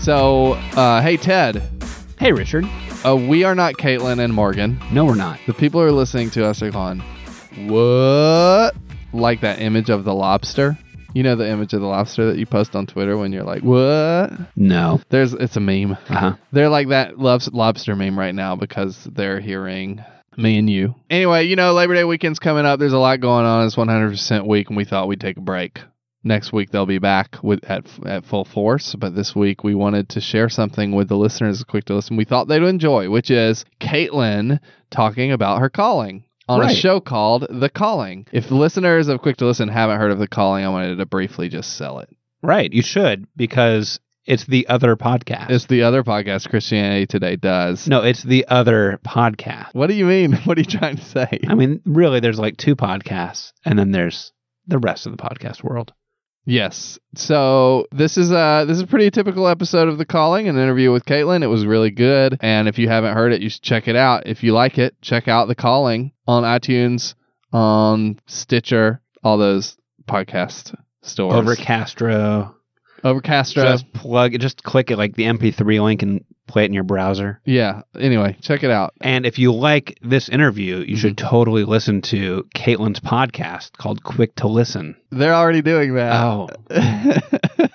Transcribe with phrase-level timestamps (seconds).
[0.00, 1.62] So, uh, hey, Ted,
[2.18, 2.64] Hey, Richard.
[3.06, 4.80] uh, we are not Katelyn and Morgan.
[4.92, 5.38] No, we're not.
[5.46, 7.00] The people who are listening to us are going,
[7.68, 8.74] what?
[9.12, 10.78] Like that image of the lobster.
[11.12, 13.62] You know the image of the lobster that you post on Twitter when you're like,
[13.62, 14.30] what?
[14.56, 15.00] No.
[15.10, 15.92] There's, it's a meme.
[15.92, 16.36] Uh huh.
[16.52, 20.02] They're like that loves lobster meme right now because they're hearing
[20.36, 20.94] me and you.
[21.10, 22.78] Anyway, you know, Labor Day weekend's coming up.
[22.78, 23.66] There's a lot going on.
[23.66, 25.80] It's 100% week, and we thought we'd take a break.
[26.22, 30.10] Next week they'll be back with at at full force, but this week we wanted
[30.10, 32.16] to share something with the listeners of quick to listen.
[32.16, 34.60] We thought they'd enjoy, which is Katelyn
[34.90, 38.26] talking about her calling on a show called The Calling.
[38.32, 41.48] If listeners of Quick to Listen haven't heard of The Calling, I wanted to briefly
[41.48, 42.08] just sell it.
[42.42, 42.72] Right.
[42.72, 45.50] You should because it's the other podcast.
[45.50, 47.86] It's the other podcast Christianity Today does.
[47.86, 49.74] no, it's the other podcast.
[49.74, 50.32] What do you mean?
[50.44, 51.40] What are you trying to say?
[51.48, 54.32] I mean, really, there's like two podcasts, and then there's
[54.66, 55.92] the rest of the podcast world.
[56.44, 56.98] Yes.
[57.14, 60.90] So this is uh this is a pretty typical episode of The Calling, an interview
[60.90, 61.42] with Katelyn.
[61.42, 64.26] It was really good, and if you haven't heard it, you should check it out.
[64.26, 67.14] If you like it, check out The Calling on iTunes,
[67.52, 69.76] on Stitcher, all those
[70.08, 71.34] podcast stores.
[71.34, 72.56] Over Castro.
[73.04, 73.62] Overcastro.
[73.62, 74.40] Just plug it.
[74.40, 77.40] Just click it like the MP3 link and play it in your browser.
[77.44, 77.82] yeah.
[77.98, 78.92] Anyway, check it out.
[79.00, 81.28] And if you like this interview, you should mm-hmm.
[81.28, 84.96] totally listen to Katelyn's podcast called Quick to Listen.
[85.10, 86.12] They're already doing that.
[86.12, 86.48] Oh,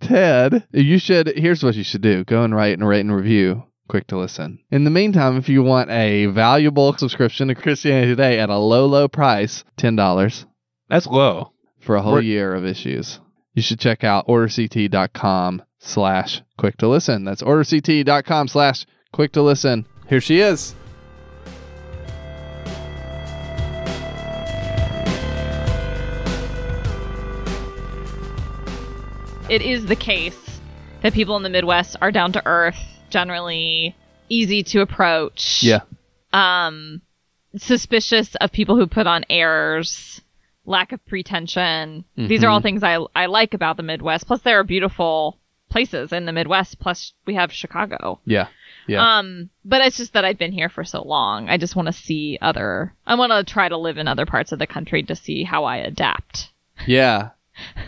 [0.00, 1.28] Ted, you should.
[1.36, 3.64] Here's what you should do: go and write and rate and review.
[3.88, 4.58] Quick to listen.
[4.70, 8.86] In the meantime, if you want a valuable subscription to Christianity Today at a low,
[8.86, 10.46] low price, ten dollars
[10.88, 11.52] that's low.
[11.80, 13.20] for a whole We're- year of issues,
[13.58, 17.24] you should check out orderct.com slash quick to listen.
[17.24, 19.84] That's orderct.com slash quick to listen.
[20.08, 20.76] Here she is.
[29.48, 30.60] it is the case
[31.00, 32.78] that people in the Midwest are down to earth,
[33.10, 33.96] generally
[34.28, 35.62] easy to approach.
[35.62, 35.80] Yeah.
[36.32, 37.00] Um,
[37.56, 40.20] suspicious of people who put on airs,
[40.68, 42.04] lack of pretension.
[42.16, 44.26] These are all things I I like about the Midwest.
[44.26, 45.38] Plus, there are beautiful
[45.70, 46.78] places in the Midwest.
[46.78, 48.20] Plus, we have Chicago.
[48.24, 48.48] Yeah.
[48.86, 49.18] Yeah.
[49.18, 51.48] Um, but it's just that I've been here for so long.
[51.50, 52.94] I just want to see other.
[53.06, 55.64] I want to try to live in other parts of the country to see how
[55.64, 56.50] I adapt
[56.86, 57.30] yeah.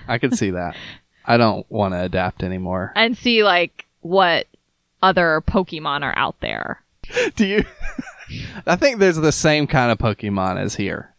[0.08, 0.76] I could see that.
[1.24, 2.92] I don't want to adapt anymore.
[2.96, 4.46] and see like what
[5.02, 6.82] other Pokemon are out there.
[7.36, 7.64] Do you?
[8.66, 11.14] I think there's the same kind of Pokemon as here,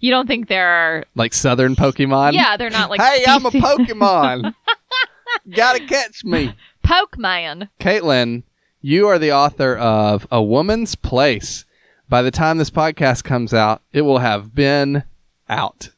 [0.00, 2.32] You don't think there are like Southern Pokemon.
[2.32, 4.54] yeah, they're not like hey, I'm a Pokemon.
[5.54, 6.54] Gotta catch me,
[6.84, 7.68] Pokemon.
[7.80, 8.42] Katelyn.
[8.80, 11.64] You are the author of A Woman's Place.
[12.08, 15.02] By the time this podcast comes out, it will have been
[15.48, 15.90] out.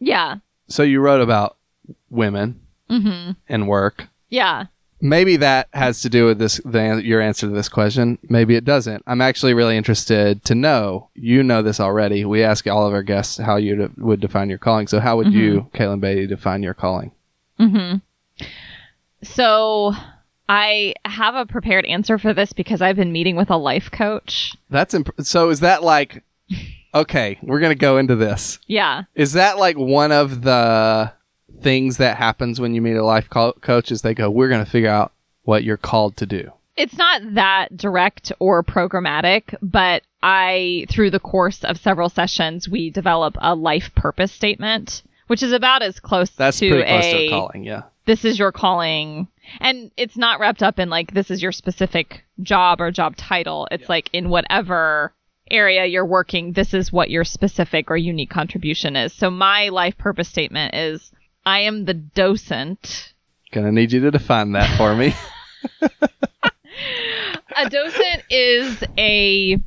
[0.00, 0.36] Yeah.
[0.66, 1.56] So you wrote about
[2.10, 2.60] women
[2.90, 3.36] Mhm.
[3.48, 4.08] and work.
[4.28, 4.66] Yeah.
[5.04, 8.18] Maybe that has to do with this the, your answer to this question.
[8.28, 9.02] Maybe it doesn't.
[9.06, 11.08] I'm actually really interested to know.
[11.14, 12.24] You know this already.
[12.24, 14.86] We ask all of our guests how you de- would define your calling.
[14.86, 17.10] So how would you, Katelyn Beaty, define your calling?
[17.58, 18.00] Mhm.
[19.22, 19.92] So
[20.48, 24.54] I have a prepared answer for this because I've been meeting with a life coach.
[24.70, 25.50] That's imp- so.
[25.50, 26.22] Is that like?
[26.94, 28.58] Okay, we're gonna go into this.
[28.66, 29.02] Yeah.
[29.14, 31.12] Is that like one of the
[31.62, 33.90] things that happens when you meet a life co- coach?
[33.90, 35.12] Is they go, "We're gonna figure out
[35.42, 41.20] what you're called to do." It's not that direct or programmatic, but I, through the
[41.20, 46.30] course of several sessions, we develop a life purpose statement, which is about as close
[46.30, 47.64] That's to pretty close a, to a calling.
[47.64, 47.82] Yeah.
[48.06, 49.28] this is your calling.
[49.60, 53.68] And it's not wrapped up in like, this is your specific job or job title.
[53.70, 55.12] It's like in whatever
[55.50, 59.12] area you're working, this is what your specific or unique contribution is.
[59.12, 61.12] So my life purpose statement is
[61.44, 63.12] I am the docent
[63.52, 65.14] Gonna need you to define that for me.
[67.56, 69.58] a docent is a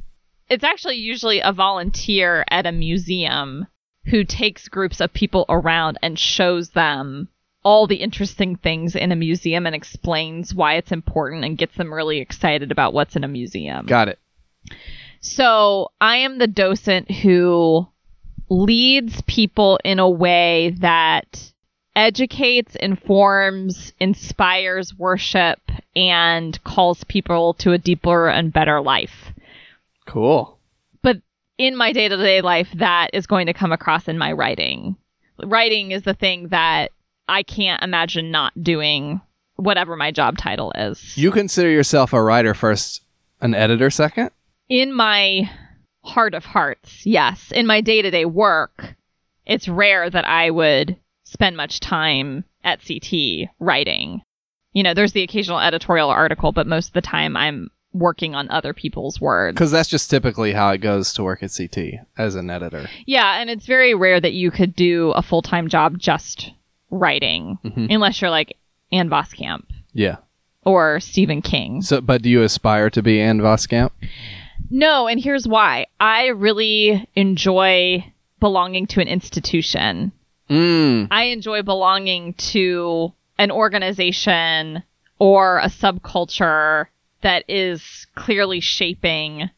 [0.50, 3.68] it's actually usually a volunteer at a museum
[4.06, 7.28] who takes groups of people around and shows them
[7.64, 11.94] all the interesting things in a museum and explains why it's important and gets them
[11.94, 13.86] really excited about what's in a museum.
[13.86, 14.20] Got it.
[15.20, 17.88] So I am the docent who
[18.50, 21.52] leads people in a way that
[21.96, 25.60] educates, informs, inspires worship,
[25.96, 29.32] and calls people to a deeper and better life.
[30.06, 30.58] Cool.
[31.02, 31.18] But
[31.58, 34.98] in my day to day life, that is going to come across in my writing.
[35.44, 36.92] Writing is the thing that
[37.28, 39.22] I can't imagine not doing,
[39.56, 41.18] whatever my job title is.
[41.18, 43.04] You consider yourself a writer first,
[43.42, 44.32] an editor second?
[44.70, 45.50] in my
[46.04, 47.52] heart of hearts, yes.
[47.52, 48.96] In my day to day work,
[49.46, 50.98] it's rare that I would
[51.36, 54.22] spend much time at CT writing.
[54.72, 58.50] You know, there's the occasional editorial article, but most of the time I'm working on
[58.50, 59.54] other people's words.
[59.56, 62.88] Because that's just typically how it goes to work at CT as an editor.
[63.06, 66.52] Yeah, and it's very rare that you could do a full time job just
[66.90, 67.94] writing, Mhm.
[67.94, 68.56] unless you're like
[68.94, 70.18] Ann Voskamp Yeah.
[70.66, 71.82] or Stephen King.
[71.82, 73.92] So, but do you aspire to be Ann Voskamp?
[74.70, 75.88] No, and here's why.
[76.00, 78.06] I really enjoy
[78.40, 80.12] belonging to an institution.
[80.50, 81.08] Mm.
[81.12, 84.84] I enjoy belonging to an organization
[85.20, 86.88] or a subculture
[87.22, 89.50] that is clearly shaping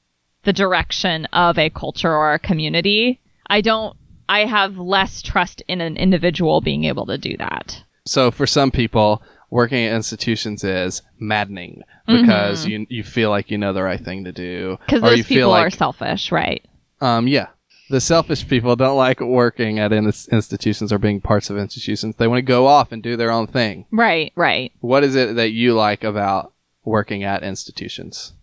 [0.44, 3.20] the direction of a culture or a community.
[3.48, 3.98] I don't,
[4.30, 7.84] I have less trust in an individual being able to do that.
[8.06, 13.58] So for some people, working at institutions is maddening because you you feel like you
[13.58, 16.64] know the right thing to do, Because those you people feel are selfish, right?
[17.02, 17.48] um yeah.
[17.90, 22.16] The selfish people don't like working at in- institutions or being parts of institutions.
[22.18, 23.86] They want to go off and do their own thing.
[23.92, 24.74] Right, right.
[24.80, 26.54] What is it that you like about
[26.84, 28.34] working at institutions?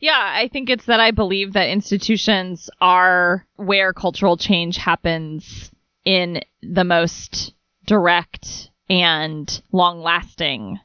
[0.00, 5.72] Yeah, I think it's that I believe that institutions are where cultural change happens
[6.04, 7.52] in the most
[7.86, 10.78] direct and long lasting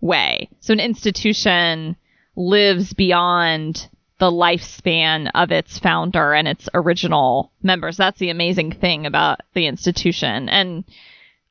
[0.00, 0.48] way.
[0.60, 1.96] So an institution
[2.36, 3.88] lives beyond
[4.18, 7.96] the lifespan of its founder and its original members.
[7.96, 10.48] That's the amazing thing about the institution.
[10.48, 10.84] And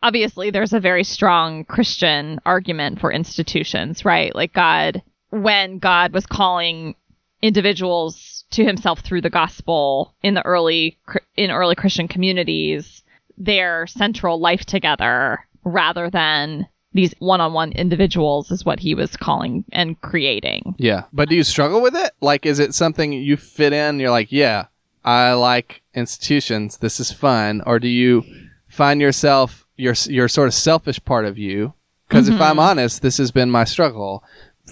[0.02, 4.34] obviously there's a very strong Christian argument for institutions, right?
[4.34, 6.96] Like God, when God was calling
[7.42, 10.98] individuals to himself through the gospel in the early
[11.36, 13.04] in early Christian communities,
[13.38, 20.00] their central life together rather than these one-on-one individuals is what he was calling and
[20.02, 20.76] creating.
[20.78, 21.04] Yeah.
[21.12, 22.12] But do you struggle with it?
[22.22, 24.00] Like, is it something you fit in?
[24.00, 24.68] You're like, yeah,
[25.04, 26.78] I like institutions.
[26.78, 27.62] This is fun.
[27.66, 28.24] Or do you
[28.68, 31.74] find yourself, your, your sort of selfish part of you?
[32.08, 32.60] Because if I'm mm-hmm.
[32.60, 34.24] honest, this has been my struggle.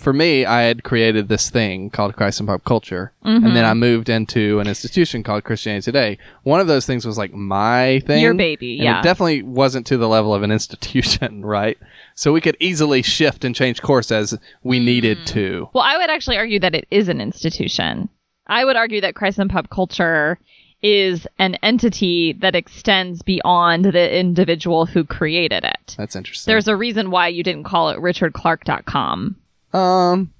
[0.02, 3.76] For me, I had created this thing called Christ and Pop Culture, and then I
[3.76, 6.18] moved into an institution called Christianity Today.
[6.42, 8.24] One of those things was like my thing.
[8.24, 9.00] Your baby, and yeah.
[9.00, 11.78] It definitely wasn't to the level of an institution, right?
[12.16, 15.26] So we could easily shift and change course as we needed Mm.
[15.28, 15.70] to.
[15.74, 18.10] Well, I would actually argue that it is an institution.
[18.48, 20.40] I would argue that Christ and Pop Culture
[20.82, 25.96] is an entity that extends beyond the individual who created it.
[25.96, 26.50] That's interesting.
[26.52, 29.36] There's a reason why you didn't call it richardclark.com.
[29.74, 30.34] um,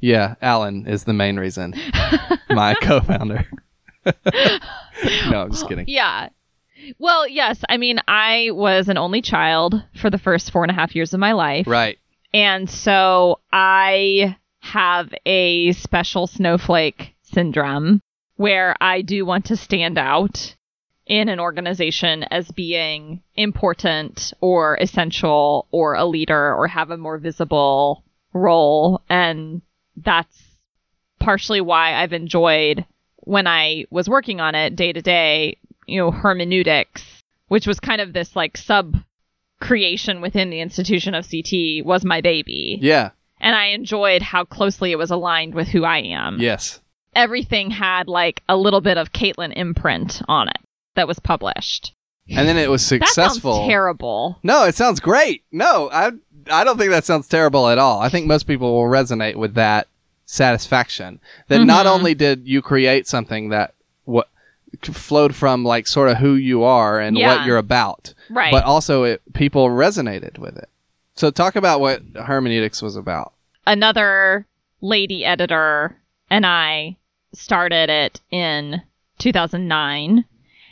[0.00, 1.74] yeah, Alan is the main reason.
[2.50, 3.46] My co-founder.
[4.04, 5.86] no, I'm just kidding.
[5.88, 6.28] Yeah.
[6.98, 7.62] Well, yes.
[7.68, 11.12] I mean, I was an only child for the first four and a half years
[11.12, 11.66] of my life.
[11.66, 11.98] Right.
[12.32, 18.00] And so I have a special snowflake syndrome
[18.36, 20.54] where I do want to stand out
[21.06, 27.18] in an organization as being important or essential or a leader or have a more
[27.18, 29.02] visible role.
[29.08, 29.62] And
[29.96, 30.42] that's
[31.20, 32.84] partially why I've enjoyed
[33.16, 37.02] when I was working on it day to day, you know, hermeneutics,
[37.48, 38.96] which was kind of this like sub
[39.60, 42.78] creation within the institution of CT was my baby.
[42.80, 43.10] Yeah.
[43.40, 46.40] And I enjoyed how closely it was aligned with who I am.
[46.40, 46.80] Yes.
[47.14, 50.58] Everything had like a little bit of Katelyn imprint on it
[50.94, 51.94] that was published.
[52.30, 53.66] And then it was successful.
[53.66, 54.38] Terrible.
[54.42, 55.44] no, it sounds great.
[55.50, 56.12] No, I
[56.50, 58.00] I don't think that sounds terrible at all.
[58.00, 59.88] I think most people will resonate with that
[60.26, 61.20] satisfaction.
[61.48, 61.90] That not Mhm.
[61.90, 63.74] only did you create something that
[64.04, 64.28] what
[64.82, 67.36] flowed from like sort of who you are and Yeah.
[67.38, 68.52] what you're about, Right.
[68.52, 70.68] but also it people resonated with it.
[71.16, 73.32] So talk about what hermeneutics was about.
[73.66, 74.46] Another
[74.80, 75.96] lady editor
[76.30, 76.96] and I
[77.32, 78.82] started it in
[79.18, 80.24] 2009.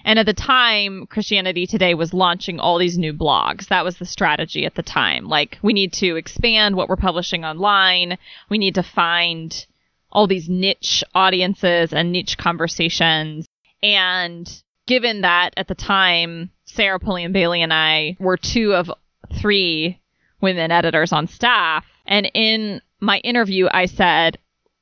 [0.06, 3.66] And at the time, Christianity Today was launching all these new blogs.
[3.66, 5.26] That was the strategy at the time.
[5.26, 8.16] Like, we need to expand what we're publishing online.
[8.48, 9.66] We need to find
[10.12, 13.48] all these niche audiences and niche conversations.
[13.82, 18.92] And given that at the time, Sarah Pulliam Bailey and I were two of
[19.40, 20.00] three
[20.40, 21.84] women editors on staff.
[22.06, 24.38] And in my interview, I said,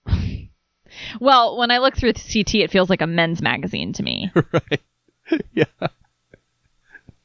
[1.18, 4.30] well, when I look through CT, it feels like a men's magazine to me.
[4.52, 4.82] right.
[5.54, 5.64] yeah.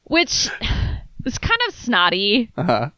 [0.04, 0.48] which
[1.24, 2.90] was kind of snotty, Uh-huh.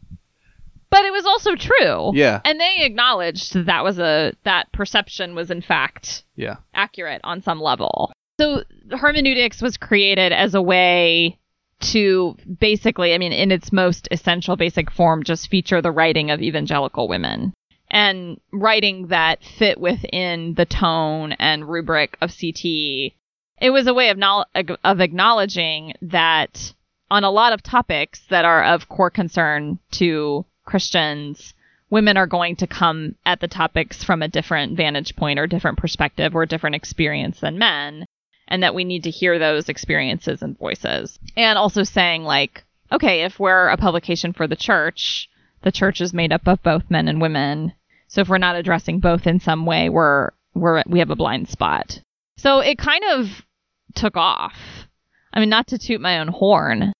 [0.90, 2.12] but it was also true.
[2.14, 2.40] Yeah.
[2.44, 6.56] And they acknowledged that, that was a that perception was in fact Yeah.
[6.74, 8.12] accurate on some level.
[8.40, 11.38] So hermeneutics was created as a way
[11.80, 16.40] to basically, I mean, in its most essential basic form, just feature the writing of
[16.40, 17.52] evangelical women
[17.90, 23.12] and writing that fit within the tone and rubric of CT.
[23.62, 24.48] It was a way of knowl-
[24.82, 26.74] of acknowledging that
[27.12, 31.54] on a lot of topics that are of core concern to Christians,
[31.88, 35.78] women are going to come at the topics from a different vantage point or different
[35.78, 38.04] perspective or different experience than men
[38.48, 41.20] and that we need to hear those experiences and voices.
[41.36, 45.30] And also saying like, okay, if we're a publication for the church,
[45.62, 47.74] the church is made up of both men and women.
[48.08, 51.48] So if we're not addressing both in some way, we're we're we have a blind
[51.48, 52.00] spot.
[52.36, 53.46] So it kind of
[53.94, 54.56] took off.
[55.32, 56.92] I mean, not to toot my own horn.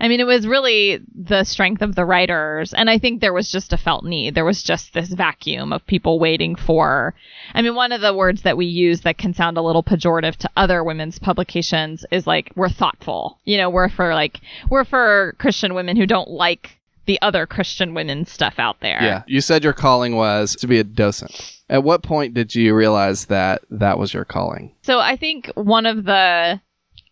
[0.00, 2.74] I mean, it was really the strength of the writers.
[2.74, 4.34] And I think there was just a felt need.
[4.34, 7.14] There was just this vacuum of people waiting for.
[7.54, 10.36] I mean, one of the words that we use that can sound a little pejorative
[10.36, 13.38] to other women's publications is like, we're thoughtful.
[13.44, 17.94] You know, we're for like, we're for Christian women who don't like the other Christian
[17.94, 19.02] women stuff out there.
[19.02, 19.22] Yeah.
[19.26, 21.60] You said your calling was to be a docent.
[21.68, 24.74] At what point did you realize that that was your calling?
[24.82, 26.60] So I think one of the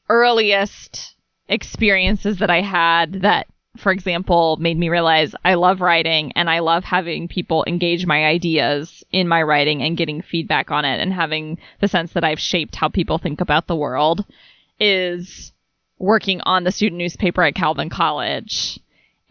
[0.09, 1.15] earliest
[1.49, 3.47] experiences that I had that,
[3.77, 8.27] for example, made me realize I love writing and I love having people engage my
[8.27, 12.41] ideas in my writing and getting feedback on it and having the sense that I've
[12.41, 14.25] shaped how people think about the world
[14.79, 15.53] is
[15.99, 18.79] working on the student newspaper at Calvin College.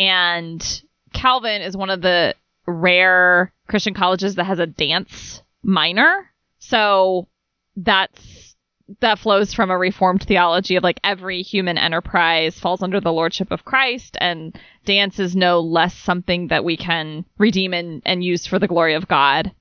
[0.01, 0.81] And
[1.13, 2.34] Calvin is one of the
[2.65, 6.31] rare Christian colleges that has a dance minor.
[6.58, 7.27] So
[7.75, 8.55] that's
[9.00, 13.50] that flows from a reformed theology of like every human enterprise falls under the lordship
[13.51, 18.46] of Christ and dance is no less something that we can redeem and, and use
[18.48, 19.53] for the glory of God.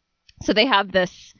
[0.43, 1.35] So they have this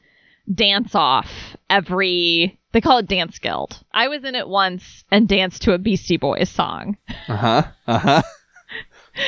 [0.53, 3.83] dance off every they call it dance guild.
[3.91, 6.97] I was in it once and danced to a Beastie Boys song.
[7.27, 7.63] Uh huh.
[7.87, 8.21] Uh huh.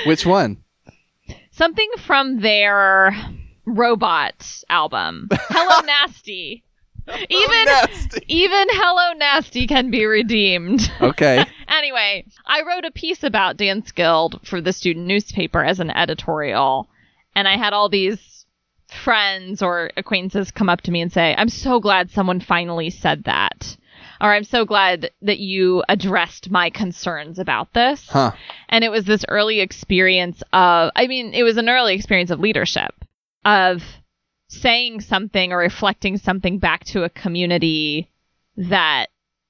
[0.05, 0.63] Which one?
[1.51, 3.15] Something from their
[3.65, 5.27] robot album.
[5.33, 6.63] Hello Nasty.
[7.29, 8.23] Even Nasty.
[8.27, 10.89] even Hello Nasty can be redeemed.
[11.01, 11.45] Okay.
[11.67, 16.87] anyway, I wrote a piece about Dance Guild for the student newspaper as an editorial,
[17.35, 18.45] and I had all these
[18.87, 23.25] friends or acquaintances come up to me and say, "I'm so glad someone finally said
[23.25, 23.75] that."
[24.23, 28.07] Or I'm so glad that you addressed my concerns about this.
[28.07, 28.31] Huh.
[28.69, 32.39] And it was this early experience of, I mean, it was an early experience of
[32.39, 32.95] leadership,
[33.43, 33.83] of
[34.47, 38.09] saying something or reflecting something back to a community
[38.55, 39.07] that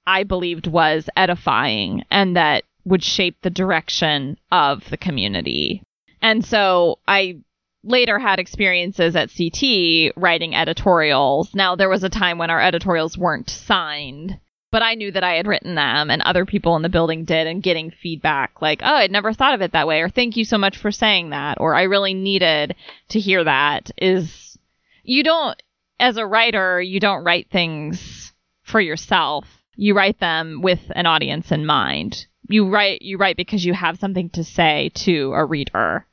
[0.07, 5.83] I believed was edifying and that would shape the direction of the community.
[6.19, 7.37] And so I
[7.83, 11.53] later had experiences at CT writing editorials.
[11.53, 14.39] Now, there was a time when our editorials weren't signed,
[14.73, 17.45] but I knew that I had written them and other people in the building did
[17.45, 20.43] and getting feedback like, oh, I'd never thought of it that way, or thank you
[20.45, 22.75] so much for saying that, or I really needed
[23.09, 24.57] to hear that is
[25.03, 25.61] you don't,
[25.99, 29.45] as a writer, you don't write things for yourself.
[29.75, 32.25] You write them with an audience in mind.
[32.49, 36.07] You write, you write because you have something to say to a reader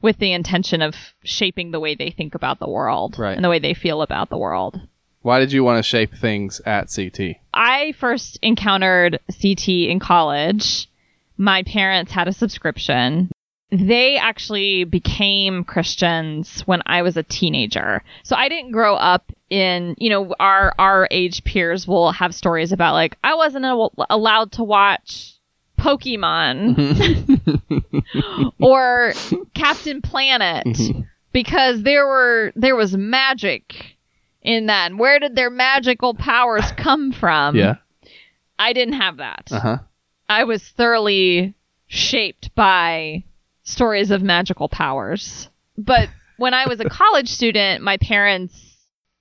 [0.00, 3.36] with the intention of shaping the way they think about the world Right.
[3.36, 4.80] and the way they feel about the world.
[5.22, 7.36] Why did you want to shape things at CT?
[7.52, 10.88] I first encountered CT in college.
[11.36, 13.30] My parents had a subscription.
[13.70, 18.02] They actually became Christians when I was a teenager.
[18.22, 22.72] So I didn't grow up in, you know, our our age peers will have stories
[22.72, 25.34] about like I wasn't al- allowed to watch
[25.78, 26.76] Pokemon
[28.60, 29.12] or
[29.54, 30.66] Captain Planet
[31.32, 33.97] because there were there was magic
[34.48, 34.96] in that.
[34.96, 37.54] Where did their magical powers come from?
[37.54, 37.76] yeah.
[38.58, 39.48] I didn't have that.
[39.52, 39.78] Uh huh.
[40.28, 41.54] I was thoroughly
[41.86, 43.22] shaped by
[43.62, 45.48] stories of magical powers.
[45.76, 48.68] But when I was a college student, my parents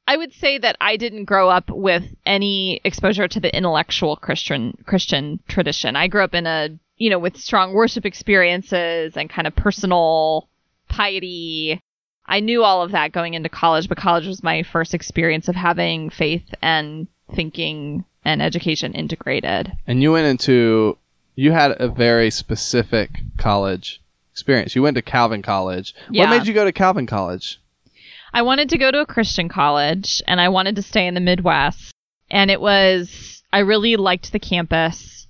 [0.08, 4.78] I would say that I didn't grow up with any exposure to the intellectual Christian
[4.86, 5.98] Christian tradition.
[5.98, 10.48] I grew up in a, you know, with strong worship experiences and kind of personal
[10.88, 11.82] piety.
[12.28, 15.56] I knew all of that going into college, but college was my first experience of
[15.56, 19.72] having faith and thinking and education integrated.
[19.88, 20.98] And you went into,
[21.36, 24.76] you had a very specific college experience.
[24.76, 25.96] You went to Calvin College.
[26.12, 26.30] Yeah.
[26.30, 27.60] What made you go to Calvin College?
[28.34, 31.22] I wanted to go to a Christian college and I wanted to stay in the
[31.22, 31.92] Midwest.
[32.30, 35.28] And it was, I really liked the campus.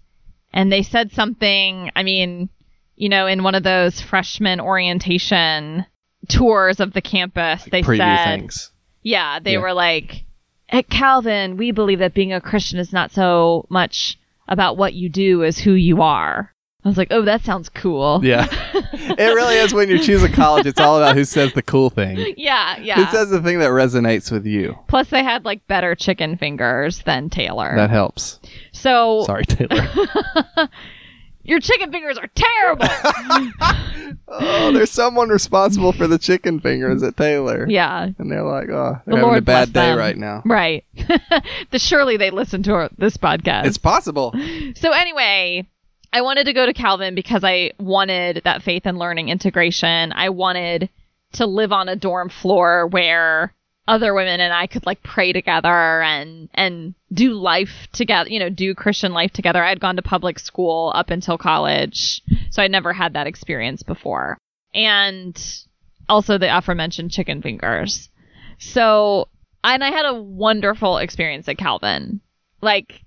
[0.52, 2.50] And they said something, I mean,
[2.96, 5.86] you know, in one of those freshman orientation
[6.28, 8.72] tours of the campus, they said, things.
[9.04, 9.60] yeah, they Yeah.
[9.60, 10.24] were like,
[10.70, 15.10] at Calvin, we believe that being a Christian is not so much about what you
[15.10, 16.54] do as who you are.
[16.86, 18.22] I was like, oh, that sounds cool.
[18.24, 18.48] Yeah.
[18.74, 21.90] it really is when you choose a college, it's all about who says the cool
[21.90, 22.34] thing.
[22.38, 22.96] Yeah, yeah.
[22.96, 24.78] Who says the thing that resonates with you?
[24.88, 27.74] Plus, they had like better chicken fingers than Taylor.
[27.76, 28.40] That helps.
[28.72, 29.86] so Sorry, Taylor.
[31.48, 32.86] Your chicken fingers are terrible.
[34.28, 37.66] oh, there's someone responsible for the chicken fingers at Taylor.
[37.68, 38.10] yeah.
[38.18, 39.98] And they're like, oh, The they're having a bad day them.
[39.98, 40.42] right now.
[40.46, 40.84] Right.
[41.72, 43.66] the surely they listen to our, this podcast.
[43.66, 44.34] It's possible.
[44.76, 45.68] So anyway,
[46.14, 50.12] I wanted to go to Calvin because I wanted that faith and learning integration.
[50.14, 50.90] I wanted
[51.34, 53.54] to live on a dorm floor where
[53.88, 58.50] other women and I could like pray together and and do life together, you know,
[58.50, 59.64] do Christian life together.
[59.64, 63.84] I had gone to public school up until college, so I'd never had that experience
[63.84, 64.38] before.
[64.74, 65.42] And
[66.10, 68.10] also the aforementioned chicken fingers.
[68.60, 69.28] So,
[69.64, 72.22] and I had a wonderful experience at Calvin.
[72.62, 73.02] Like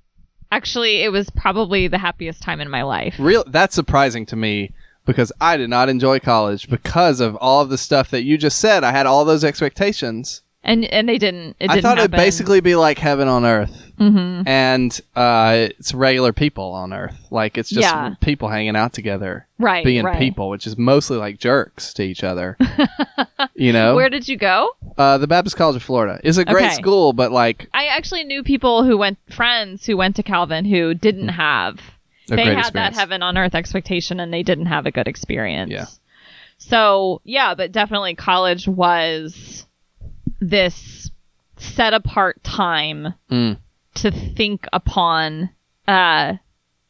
[0.50, 3.14] actually it was probably the happiest time in my life.
[3.18, 4.72] Real that's surprising to me
[5.04, 8.58] because I did not enjoy college because of all of the stuff that you just
[8.58, 8.84] said.
[8.84, 10.42] I had all those expectations.
[10.62, 13.92] And and they didn't it didn't I thought it'd basically be like heaven on earth.
[13.98, 14.46] Mhm.
[14.46, 17.26] And uh, it's regular people on earth.
[17.30, 18.14] Like it's just Yeah.
[18.20, 20.18] people hanging out together, right being right.
[20.18, 22.58] people, which is mostly like jerks to each other.
[23.54, 23.94] you know?
[23.94, 24.70] Where did you go?
[24.98, 26.74] uh, the Baptist College of Florida is a great Okay.
[26.74, 30.92] school, but like I actually knew people who went friends who went to Calvin who
[30.92, 31.78] didn't have
[32.30, 32.72] a they had experience.
[32.72, 35.70] that heaven on earth expectation and they didn't have a good experience.
[35.72, 35.86] Yeah.
[36.58, 39.64] So, yeah, but definitely college was
[40.40, 41.10] this
[41.56, 43.58] set apart time Mm.
[43.94, 45.50] to think upon
[45.86, 46.34] uh,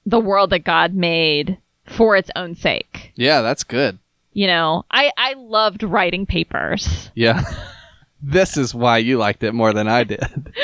[0.06, 3.12] the world that God made for its own sake.
[3.16, 3.98] Yeah, that's good.
[4.32, 7.10] You know, I, I loved writing papers.
[7.14, 7.42] Yeah.
[8.22, 10.20] this is why you liked it more than I did.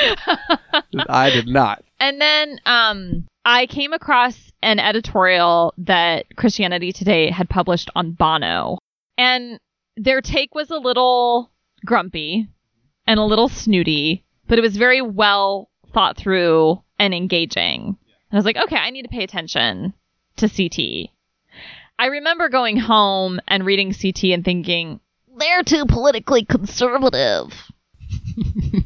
[1.08, 1.82] I did not.
[1.98, 8.78] And then um, I came across an editorial that Christianity Today had published on Bono.
[9.18, 9.58] And
[9.96, 11.50] their take was a little
[11.84, 12.48] grumpy
[13.06, 17.96] and a little snooty, but it was very well thought through and engaging.
[18.30, 19.94] And I was like, okay, I need to pay attention
[20.36, 21.10] to CT.
[21.98, 25.00] I remember going home and reading CT and thinking,
[25.38, 27.52] they're too politically conservative.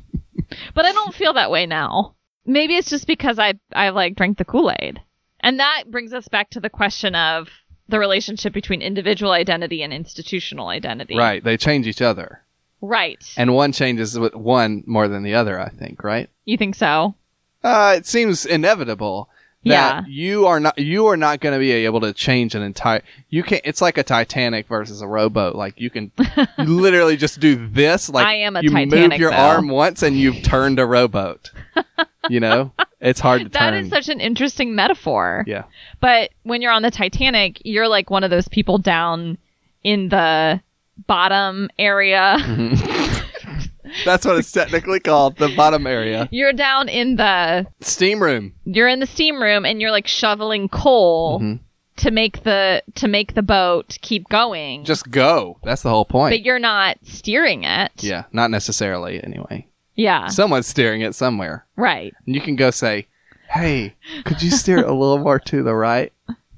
[0.74, 2.14] but I don't feel that way now.
[2.46, 5.00] Maybe it's just because I I like drank the Kool-Aid.
[5.40, 7.48] And that brings us back to the question of
[7.88, 11.16] the relationship between individual identity and institutional identity.
[11.16, 11.42] Right.
[11.42, 12.42] They change each other.
[12.80, 13.22] Right.
[13.36, 16.28] And one changes with one more than the other, I think, right?
[16.44, 17.14] you think so?
[17.62, 19.28] Uh, it seems inevitable
[19.62, 20.02] Yeah.
[20.08, 23.42] you are not you are not going to be able to change an entire you
[23.42, 26.10] can't it's like a Titanic versus a rowboat like you can
[26.58, 29.36] literally just do this like I am a you move your though.
[29.36, 31.50] arm once and you've turned a rowboat
[32.30, 35.44] you know it's hard to That turn is such an interesting metaphor.
[35.46, 35.64] yeah
[36.00, 39.36] But when you're on the Titanic, you're like one of those people down
[39.84, 40.60] in the
[41.06, 42.36] bottom area.
[44.04, 48.86] that's what it's technically called the bottom area You're down in the steam room you're
[48.86, 51.58] in the steam room and you're like shoveling coal Mhm.
[51.96, 54.84] to make the to make the boat keep going.
[54.84, 57.90] just go that's the whole point but you're not steering it.
[57.98, 60.28] yeah not necessarily anyway Yeah.
[60.28, 62.14] someone's steering it somewhere right.
[62.26, 63.08] and you can go say
[63.50, 66.12] hey could you steer it a little more to the right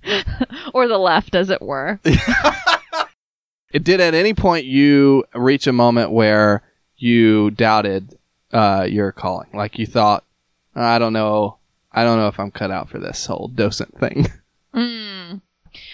[0.74, 2.00] Or the left as it were.
[3.72, 6.62] Did at any point you reach a moment where
[6.96, 8.18] you doubted
[8.52, 10.24] uh, your calling, like you thought,
[10.74, 11.58] I don't know,
[11.90, 14.26] I don't know if I'm cut out for this whole docent thing.
[14.74, 15.42] Mm.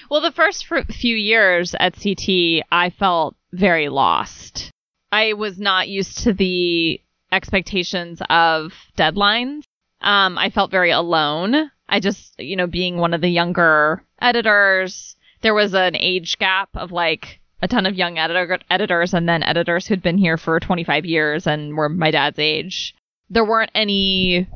[0.08, 4.70] Well, the first few years at CT, I felt very lost.
[5.10, 7.00] I was not used to the
[7.32, 9.62] expectations of deadlines.
[10.00, 11.70] Um, I felt very alone.
[11.88, 16.68] I just, you know, being one of the younger editors, there was an age gap
[16.74, 20.60] of like a ton of young editor- editors and then editors who'd been here for
[20.60, 22.94] 25 years and were my dad's age.
[23.30, 24.48] There weren't any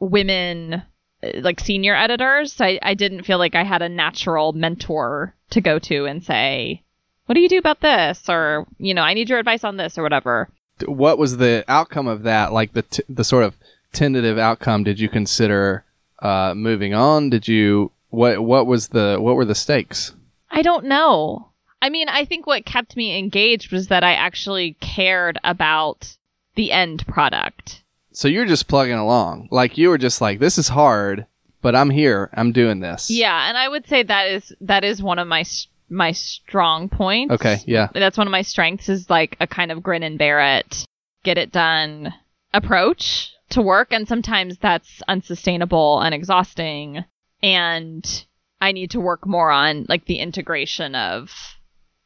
[0.00, 0.82] women
[1.22, 2.52] uh, like senior editors.
[2.52, 6.22] So I, I didn't feel like I had a natural mentor to go to and
[6.24, 6.82] say,
[7.26, 8.22] what do you do about this?
[8.28, 10.48] Or, you know, I need your advice on this or whatever.
[10.86, 12.52] what was the outcome of that?
[12.52, 13.56] Like the t- the sort of
[13.92, 14.84] tentative outcome?
[14.84, 15.84] Did you consider
[16.20, 17.30] uh, moving on?
[17.30, 20.14] Did you what what was the what were the stakes?
[20.50, 21.48] I don't know.
[21.84, 26.16] I mean, I think what kept me engaged was that I actually cared about
[26.54, 27.82] the end product.
[28.10, 31.26] So you're just plugging along, like you were just like, this is hard,
[31.60, 33.10] but I'm here, I'm doing this.
[33.10, 35.44] Yeah, and I would say that is that is one of my
[35.90, 37.34] my strong points.
[37.34, 37.58] Okay.
[37.66, 37.88] Yeah.
[37.92, 40.86] that's one of my strengths is like a kind of grin and bear it,
[41.22, 42.14] get it done
[42.54, 43.92] approach to work.
[43.92, 47.04] And sometimes that's unsustainable and exhausting.
[47.42, 48.24] And
[48.62, 51.53] I need to work more on like the integration of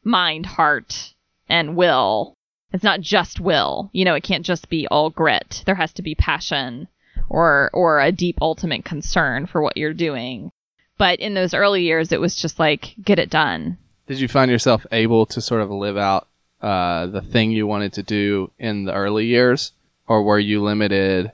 [0.04, 1.14] mind, heart,
[1.48, 2.34] and will.
[2.72, 3.90] It's not just will.
[3.92, 5.62] You know, it can't just be all grit.
[5.66, 6.88] There has to be passion
[7.28, 10.50] or or a deep ultimate concern for what you're doing.
[10.98, 13.78] But in those early years, it was just like, get it done.
[14.06, 16.26] Did you find yourself able to sort of live out
[16.60, 19.72] uh, the thing you wanted to do in the early years,
[20.08, 21.32] or were you limited?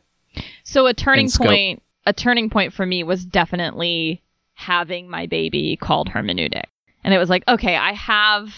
[0.65, 4.23] So a turning point, a turning point for me was definitely
[4.55, 6.65] having my baby called hermeneutic.
[7.05, 8.49] And it was like, okay, I have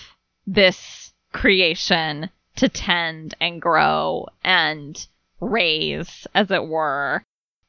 [0.46, 5.06] this creation to tend and grow and
[5.40, 7.22] raise, as it were.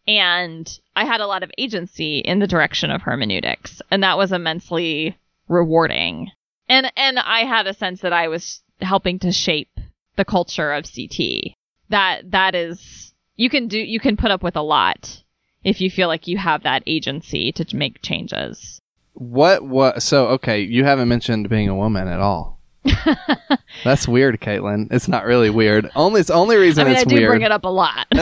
[0.08, 4.32] And I had a lot of agency in the direction of hermeneutics, and that was
[4.32, 5.18] immensely
[5.50, 6.32] rewarding.
[6.70, 9.80] And and I had a sense that I was helping to shape
[10.16, 11.56] the culture of CT.
[11.90, 15.24] That that is you can do you can put up with a lot
[15.64, 18.80] if you feel like you have that agency to make changes.
[19.20, 20.04] What what?
[20.04, 22.60] So okay, you haven't mentioned being a woman at all.
[23.84, 24.88] That's weird, Katelyn.
[24.92, 25.90] It's not really weird.
[25.96, 27.30] Only it's the only I reason mean, it's I do weird.
[27.32, 28.08] bring it up a lot.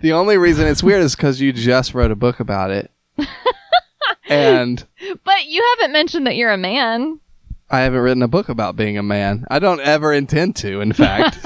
[0.00, 2.90] The only reason it's weird is because you just wrote a book about it,
[4.28, 4.86] and
[5.24, 7.18] but you haven't mentioned that you're a man.
[7.70, 9.44] I haven't written a book about being a man.
[9.50, 10.80] I don't ever intend to.
[10.80, 11.38] In fact,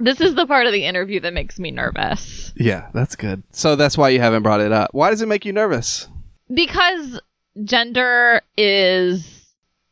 [0.00, 2.52] This is the part of the interview that makes me nervous.
[2.56, 3.42] yeah, that's good.
[3.52, 4.90] So that's why you haven't brought it up.
[4.92, 6.08] Why does it make you nervous?
[6.52, 7.20] Because
[7.64, 9.46] gender is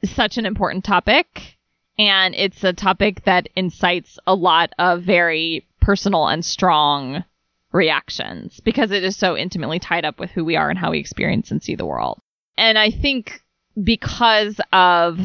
[0.04, 1.56] such an important topic
[1.98, 7.24] and it's a topic that incites a lot of very personal and strong
[7.72, 10.98] reactions because it is so intimately tied up with who we are and how we
[10.98, 12.20] experience and see the world.
[12.56, 13.42] And I think
[13.82, 15.18] because of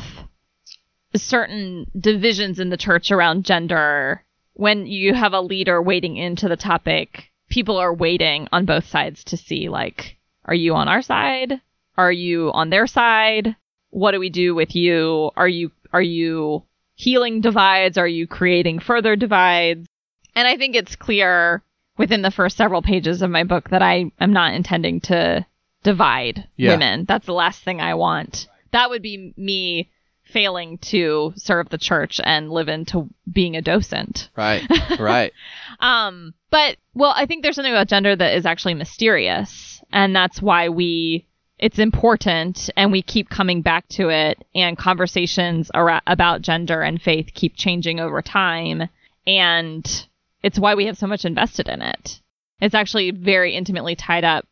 [1.16, 6.58] certain divisions in the church around gender, when you have a leader wading into the
[6.58, 11.62] topic, people are waiting on both sides to see like are you on our side?
[11.98, 13.56] Are you on their side?
[13.90, 15.32] What do we do with you?
[15.36, 16.64] Are you are you
[16.96, 17.98] healing divides?
[17.98, 19.88] Are you creating further divides?
[20.36, 21.62] And I think it's clear
[21.98, 25.46] within the first several pages of my book that I am not intending to
[25.84, 26.72] divide Yeah.
[26.72, 27.06] women.
[27.06, 28.48] That's the last thing I want.
[28.72, 29.90] That would be me
[30.24, 34.30] failing to serve the church and live into being a docent.
[34.38, 34.66] Right,
[35.00, 35.34] right.
[35.82, 40.42] Um, but well, I think there's something about gender that is actually mysterious, and that's
[40.42, 41.26] why we
[41.60, 47.30] it's important, and we keep coming back to it, and conversations about gender and faith
[47.36, 48.90] keep changing over time,
[49.28, 50.08] and
[50.42, 52.20] it's why we have so much invested in it.
[52.62, 54.48] It's actually very intimately tied up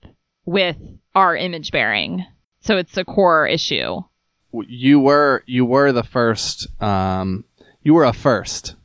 [0.45, 0.78] with
[1.15, 2.25] our image bearing,
[2.62, 4.02] so it's a core issue.
[4.67, 7.43] you were you were the first um
[7.84, 8.75] you were a 1st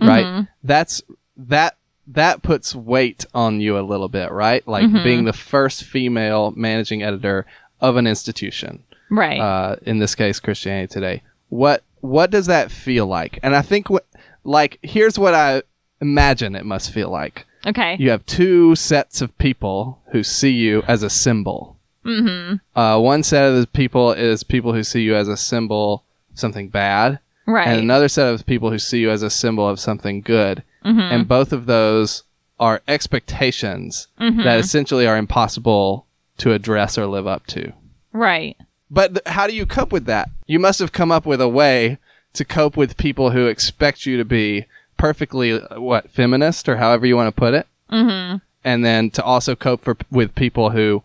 [0.00, 0.48] right Mhm.
[0.62, 1.02] that's
[1.36, 1.76] that
[2.10, 5.04] that puts weight on you a little bit right like Mhm.
[5.04, 7.44] being the first female managing editor
[7.80, 9.38] of an institution Right.
[9.40, 13.90] uh in this case christianity today what what does that feel like and i think
[13.90, 14.06] what
[14.44, 15.62] like here's what i
[16.00, 17.96] imagine it must feel like okay.
[17.98, 22.56] you have two sets of people who see you as a symbol mm-hmm.
[22.78, 26.38] uh, one set of the people is people who see you as a symbol of
[26.38, 27.66] something bad, Right.
[27.66, 30.62] and another set of people who see you as a symbol of something good.
[30.84, 31.00] Mm-hmm.
[31.00, 32.22] And both of those
[32.60, 34.42] are expectations Mhm.
[34.44, 36.06] that essentially are impossible
[36.38, 37.72] to address or live up to.
[38.12, 38.56] right.
[38.90, 40.30] But th- how do you cope with that?
[40.46, 41.98] You must have come up with a way
[42.32, 44.64] to cope with people who expect you to be
[44.96, 48.36] perfectly uh, what feminist or however you want to put it, Mm-hmm.
[48.64, 51.02] and then to also cope for, with people who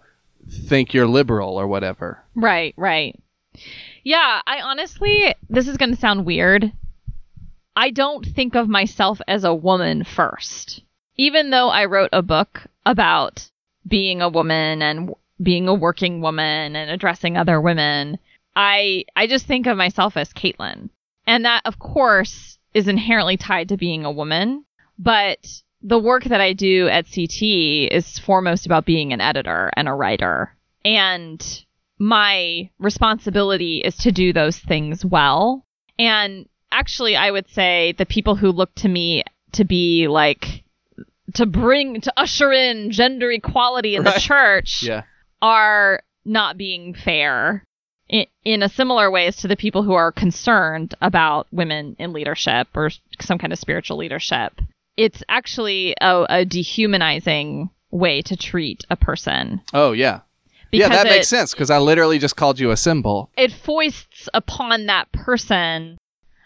[0.49, 2.19] think you're liberal or whatever.
[2.35, 3.19] Right, right.
[4.03, 6.71] Yeah, I honestly, this is going to sound weird.
[7.75, 10.81] I don't think of myself as a woman first.
[11.17, 13.49] Even though I wrote a book about
[13.87, 18.19] being a woman and being a working woman and addressing other women,
[18.55, 20.89] I I just think of myself as Katelyn.
[21.25, 24.65] And that of course is inherently tied to being a woman,
[24.97, 27.41] but the work that I do at CT
[27.91, 30.55] is foremost about being an editor and a writer.
[30.85, 31.65] And
[31.99, 35.65] my responsibility is to do those things well.
[35.99, 40.63] And actually, I would say the people who look to me to be like,
[41.35, 44.15] to bring, to usher in gender equality in Right.
[44.15, 45.03] the church Yeah.
[45.41, 47.63] are not being fair
[48.09, 52.13] in, in a similar way as to the people who are concerned about women in
[52.13, 52.89] leadership or
[53.21, 54.53] some kind of spiritual leadership.
[54.97, 59.61] It's actually a, a dehumanizing way to treat a person.
[59.73, 60.21] Oh yeah.
[60.71, 63.29] Because yeah, that it, makes sense because I literally just called you a symbol.
[63.37, 65.97] it foists upon that person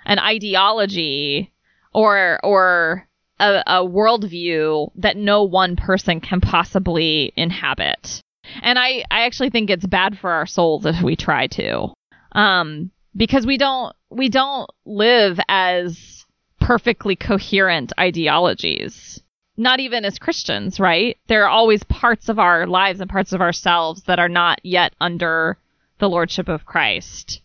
[0.07, 1.53] an ideology
[1.93, 3.07] or or
[3.39, 8.21] a, a worldview that no one person can possibly inhabit.
[8.63, 11.93] And I, I actually think it's bad for our souls if we try to.
[12.31, 16.25] Um, because we don't we don't live as
[16.59, 19.21] perfectly coherent ideologies.
[19.57, 21.17] not even as Christians, right?
[21.27, 24.93] There are always parts of our lives and parts of ourselves that are not yet
[25.01, 25.57] under
[25.99, 27.41] the lordship of Christ.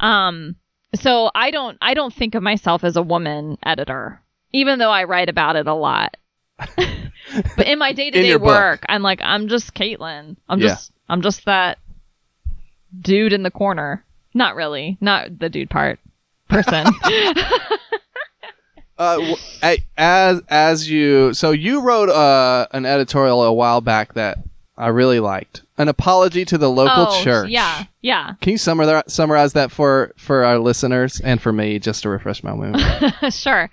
[0.00, 0.56] Um,
[0.94, 4.20] so I don't I don't think of myself as a woman editor,
[4.52, 6.16] even though I write about it a lot.
[6.76, 8.46] but in my day to day your book.
[8.48, 10.36] work, I'm like I'm just Katelyn.
[10.48, 10.68] I'm Yeah.
[10.68, 11.78] just I'm just that
[13.00, 14.04] dude in the corner.
[14.34, 15.98] Not really, not the dude part.
[16.48, 16.86] Person.
[18.96, 19.34] Uh,
[19.98, 24.38] as as you so you wrote uh, an editorial a while back that
[24.76, 25.62] I really liked.
[25.78, 27.48] An apology to the local oh, church.
[27.48, 28.34] Yeah, yeah.
[28.40, 32.42] Can you summarize summarize that for for our listeners and for me just to refresh
[32.42, 32.80] my memory?
[33.30, 33.70] sure.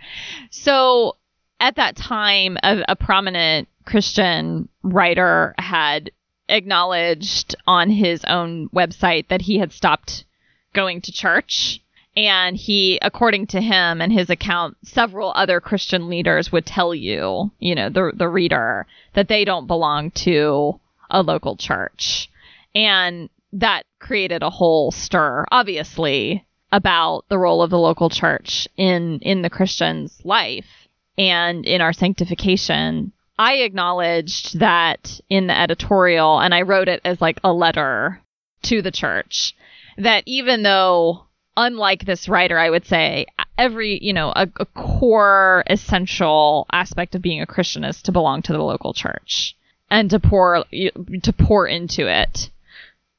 [0.51, 1.15] So
[1.59, 6.11] at that time, a, a prominent Christian writer had
[6.49, 10.25] acknowledged on his own website that he had stopped
[10.73, 11.81] going to church.
[12.15, 17.51] And he, according to him and his account, several other Christian leaders would tell you,
[17.59, 20.77] you know, the, the reader, that they don't belong to
[21.11, 22.29] a local church.
[22.73, 29.19] And that created a whole stir, obviously, about the role of the local church in
[29.19, 33.11] in the Christian's life and in our sanctification.
[33.37, 38.21] I acknowledged that in the editorial and I wrote it as like a letter
[38.63, 39.55] to the church
[39.97, 41.25] that even though
[41.57, 43.25] unlike this writer I would say
[43.57, 48.41] every, you know, a, a core essential aspect of being a Christian is to belong
[48.43, 49.55] to the local church
[49.91, 52.49] and to pour to pour into it.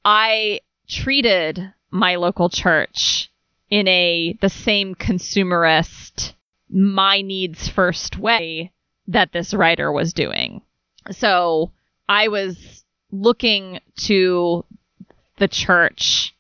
[0.05, 3.31] I treated my local church
[3.71, 6.33] in a the same consumerist
[6.69, 8.73] my needs first way
[9.07, 10.63] that this writer was doing.
[11.11, 11.71] So
[12.09, 14.65] I was looking to
[15.37, 16.35] the church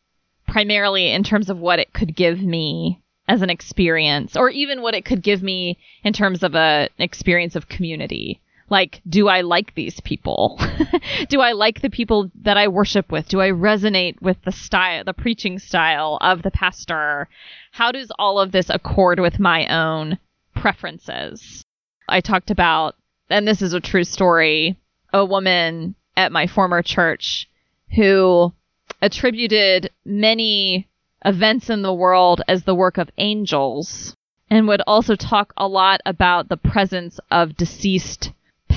[0.48, 4.94] primarily in terms of what it could give me as an experience or even what
[4.94, 8.40] it could give me in terms of a, an experience of community.
[8.72, 10.58] Like, do I like these people?
[11.28, 13.28] do I like the people that I worship with?
[13.28, 17.28] Do I resonate with the style, the preaching style of the pastor?
[17.72, 20.18] How does all of this accord with my own
[20.56, 21.66] preferences?
[22.08, 22.96] I talked about,
[23.28, 24.78] and this is a true story,
[25.12, 27.50] a woman at my former church
[27.94, 28.54] who
[29.02, 30.88] attributed many
[31.26, 34.16] events in the world as the work of angels
[34.48, 38.32] and would also talk a lot about the presence of deceased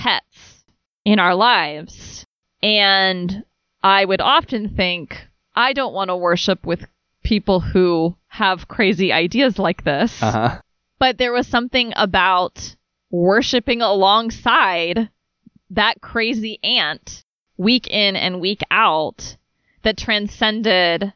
[0.05, 0.63] pets
[1.03, 2.25] in our lives.
[2.61, 3.43] And
[3.81, 6.85] I would often think, I don't want to worship with
[7.23, 10.21] people who have crazy ideas like this.
[10.21, 10.61] Uh huh.
[10.99, 12.75] But there was something about
[13.09, 15.09] worshiping alongside
[15.71, 17.23] that crazy aunt
[17.57, 19.37] week in and week out
[19.83, 21.13] that transcended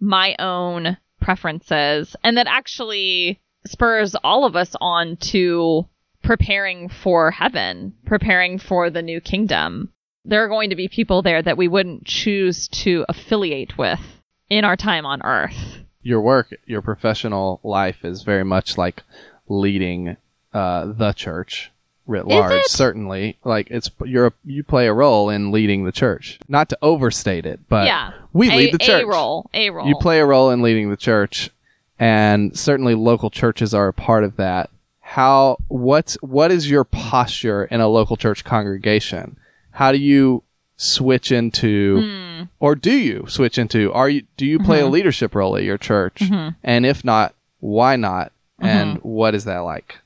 [0.00, 5.86] my own preferences and that actually spurs all of us on to
[6.22, 9.92] preparing for heaven, preparing for the new kingdom.
[10.24, 14.00] There are going to be people there that we wouldn't choose to affiliate with
[14.48, 15.78] in our time on earth.
[16.02, 19.02] Your work, your professional life is very much like
[19.48, 20.16] leading
[20.52, 21.70] uh, the church
[22.06, 22.64] writ large.
[22.64, 26.38] Certainly, like it's you're a, you play a role in leading the church.
[26.48, 28.12] Not to overstate it, but yeah.
[28.32, 29.04] we a, lead the church.
[29.04, 29.48] A role.
[29.54, 29.86] A role.
[29.86, 31.50] You play a role in leading the church,
[31.98, 34.70] and certainly local churches are a part of that.
[35.14, 39.36] How what's what is your posture in a local church congregation?
[39.72, 40.44] How do you
[40.76, 42.42] switch into, Hmm.
[42.60, 43.92] or do you switch into?
[43.92, 44.90] Are you do you play a Mhm.
[44.92, 46.20] leadership role at your church?
[46.20, 46.54] Mhm.
[46.62, 48.30] And if not, why not?
[48.62, 48.66] Mm-hmm.
[48.66, 49.98] And what is that like?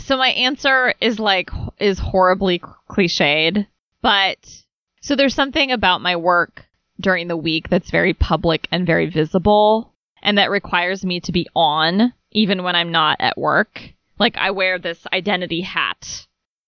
[0.00, 3.66] So my answer is like is horribly cliched,
[4.00, 4.38] but
[5.02, 6.64] so there's something about my work
[6.98, 11.46] during the week that's very public and very visible and that requires me to be
[11.54, 13.80] on even when I'm not at work.
[14.18, 16.26] Like I wear this identity hat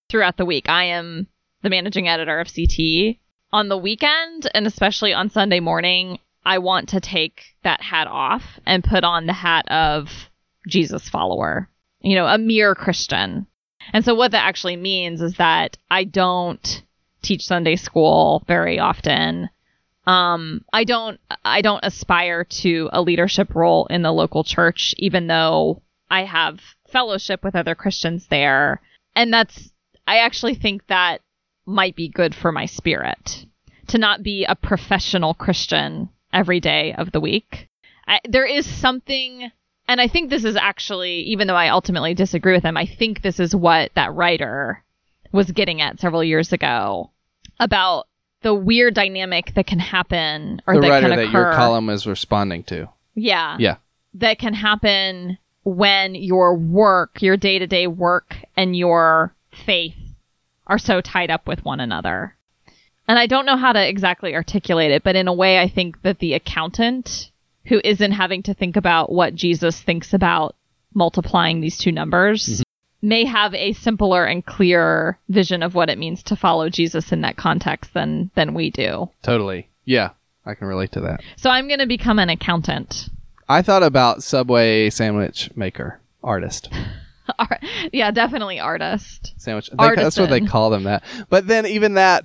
[0.09, 0.69] throughout the week.
[0.69, 1.27] I am
[1.63, 3.17] the managing editor of CT.
[3.53, 8.43] On the weekend and especially on Sunday morning, I want to take that hat off
[8.67, 10.09] and put on the hat of
[10.67, 11.69] Jesus follower
[12.05, 13.47] you know, a mere Christian.
[13.93, 16.83] And so what that actually means is that I don't
[17.23, 19.49] teach Sunday school very often.
[20.07, 25.27] Um, I don't I don't aspire to a leadership role in the local church, even
[25.27, 28.81] though I have fellowship with other Christians there.
[29.17, 29.73] And that's
[30.07, 31.21] I actually think that
[31.67, 33.47] might be good for my spirit
[33.89, 37.69] to not be a professional Christian every day of the week.
[38.07, 39.51] I, there is something
[39.87, 43.21] and I think this is actually, even though I ultimately disagree with him, I think
[43.21, 44.83] this is what that writer
[45.33, 47.11] was getting at several years ago
[47.61, 48.07] about
[48.45, 51.39] the weird dynamic that can happen or the that writer can that occur.
[51.41, 52.89] your column is responding to.
[53.15, 53.57] Yeah.
[53.59, 53.77] Yeah.
[54.15, 59.97] That can happen when your work, your day to day work, and your faith
[60.67, 62.37] are so tied up with one another.
[63.09, 66.03] And I don't know how to exactly articulate it, but in a way, I think
[66.03, 67.31] that the accountant
[67.67, 70.55] who isn't having to think about what Jesus thinks about
[70.93, 72.63] multiplying these two numbers mm-hmm.
[73.05, 77.21] May have a simpler and clearer vision of what it means to follow Jesus in
[77.21, 79.11] that context than than we do.
[79.23, 79.69] Totally.
[79.85, 80.11] Yeah,
[80.47, 81.23] I can relate to that.
[81.37, 83.11] So I'm going to become an accountant.
[83.49, 86.71] I thought about Subway sandwich maker, artist.
[87.39, 87.61] Ar-
[87.93, 89.35] yeah, definitely artist.
[89.37, 89.69] Sandwich.
[89.69, 91.05] Think that's what they call them that.
[91.29, 92.25] But then even that,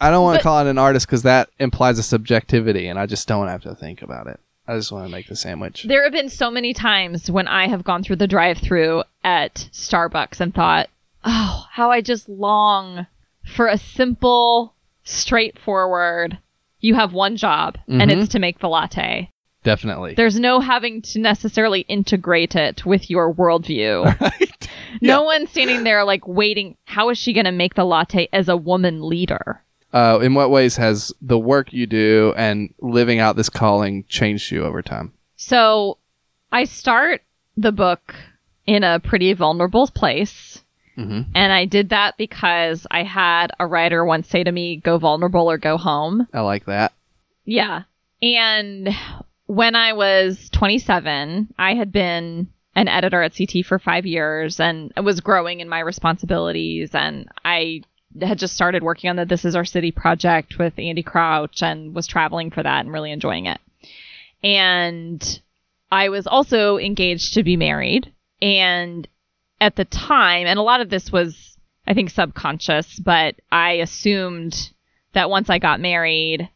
[0.00, 3.06] I don't want to call it an artist because that implies a subjectivity, and I
[3.06, 4.40] just don't have to think about it.
[4.70, 5.82] I just want to make the sandwich.
[5.88, 10.40] There have been so many times when I have gone through the drive-through at Starbucks
[10.40, 10.88] and thought,
[11.24, 13.06] "Oh, how I just long
[13.44, 16.38] for a simple, straightforward.
[16.80, 18.22] You have one job, and Mhm.
[18.22, 19.30] it's to make the latte.
[19.64, 20.14] Definitely.
[20.14, 24.04] There's no having to necessarily integrate it with your worldview.
[24.20, 24.68] right.
[25.02, 26.76] No one's standing there like waiting.
[26.84, 29.62] How is she going to make the latte as a woman leader?
[29.92, 34.52] Uh, in what ways has the work you do and living out this calling changed
[34.52, 35.12] you over time?
[35.36, 35.98] So
[36.52, 37.22] I start
[37.56, 38.14] the book
[38.66, 40.62] in a pretty vulnerable place.
[40.96, 41.30] Mm-hmm.
[41.34, 45.50] And I did that because I had a writer once say to me, go vulnerable
[45.50, 46.28] or go home.
[46.32, 46.92] I like that.
[47.44, 47.82] Yeah.
[48.22, 48.90] And
[49.46, 54.92] when I was 27, I had been an editor at CT for five years and
[55.02, 56.90] was growing in my responsibilities.
[56.94, 57.82] And I
[58.20, 61.94] had just started working on the This Is Our City project with Andy Crouch and
[61.94, 63.60] was traveling for that and really enjoying it.
[64.42, 65.40] And
[65.92, 68.12] I was also engaged to be married.
[68.42, 69.06] And
[69.60, 74.72] at the time, and a lot of this was, I think, subconscious, but I assumed
[75.12, 76.48] that once I got married,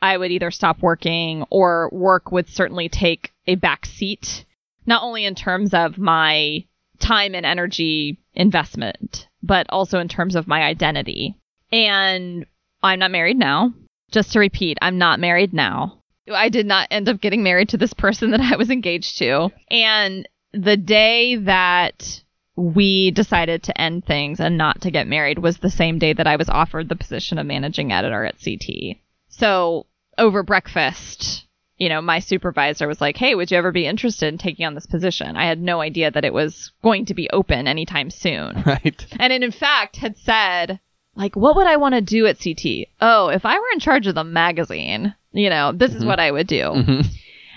[0.00, 4.44] I would either stop working or work would certainly take a back seat,
[4.86, 6.64] not only in terms of my
[6.98, 11.36] time and energy investment, but also in terms of my identity.
[11.70, 12.46] And
[12.82, 13.72] I'm not married now.
[14.10, 15.98] Just to repeat, I'm not married now.
[16.32, 19.50] I did not end up getting married to this person that I was engaged to.
[19.70, 22.22] And the day that
[22.54, 26.26] we decided to end things and not to get married was the same day that
[26.26, 28.98] I was offered the position of managing editor at CT.
[29.28, 29.86] So
[30.18, 31.46] over breakfast,
[31.78, 34.74] you know, my supervisor was like, Hey, would you ever be interested in taking on
[34.74, 35.36] this position?
[35.36, 38.62] I had no idea that it was going to be open anytime soon.
[38.66, 39.06] Right.
[39.18, 40.80] and it in fact had said,
[41.14, 42.88] like, what would I want to do at CT?
[43.00, 46.30] Oh, if I were in charge of the magazine, you know, this is what I
[46.30, 46.62] would do.
[46.62, 47.06] Mhm.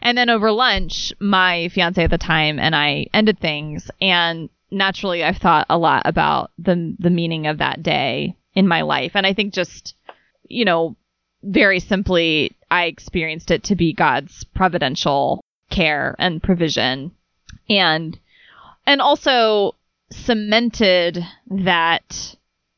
[0.01, 3.89] And then over lunch, my fiance at the time and I ended things.
[4.01, 8.81] And naturally, I've thought a lot about the the meaning of that day in my
[8.81, 9.11] life.
[9.15, 9.95] And I think just,
[10.47, 10.95] you know,
[11.45, 17.11] very simply, I experienced it to be God's providential care and provision,
[17.69, 18.17] and
[18.85, 19.75] and also
[20.09, 22.35] cemented that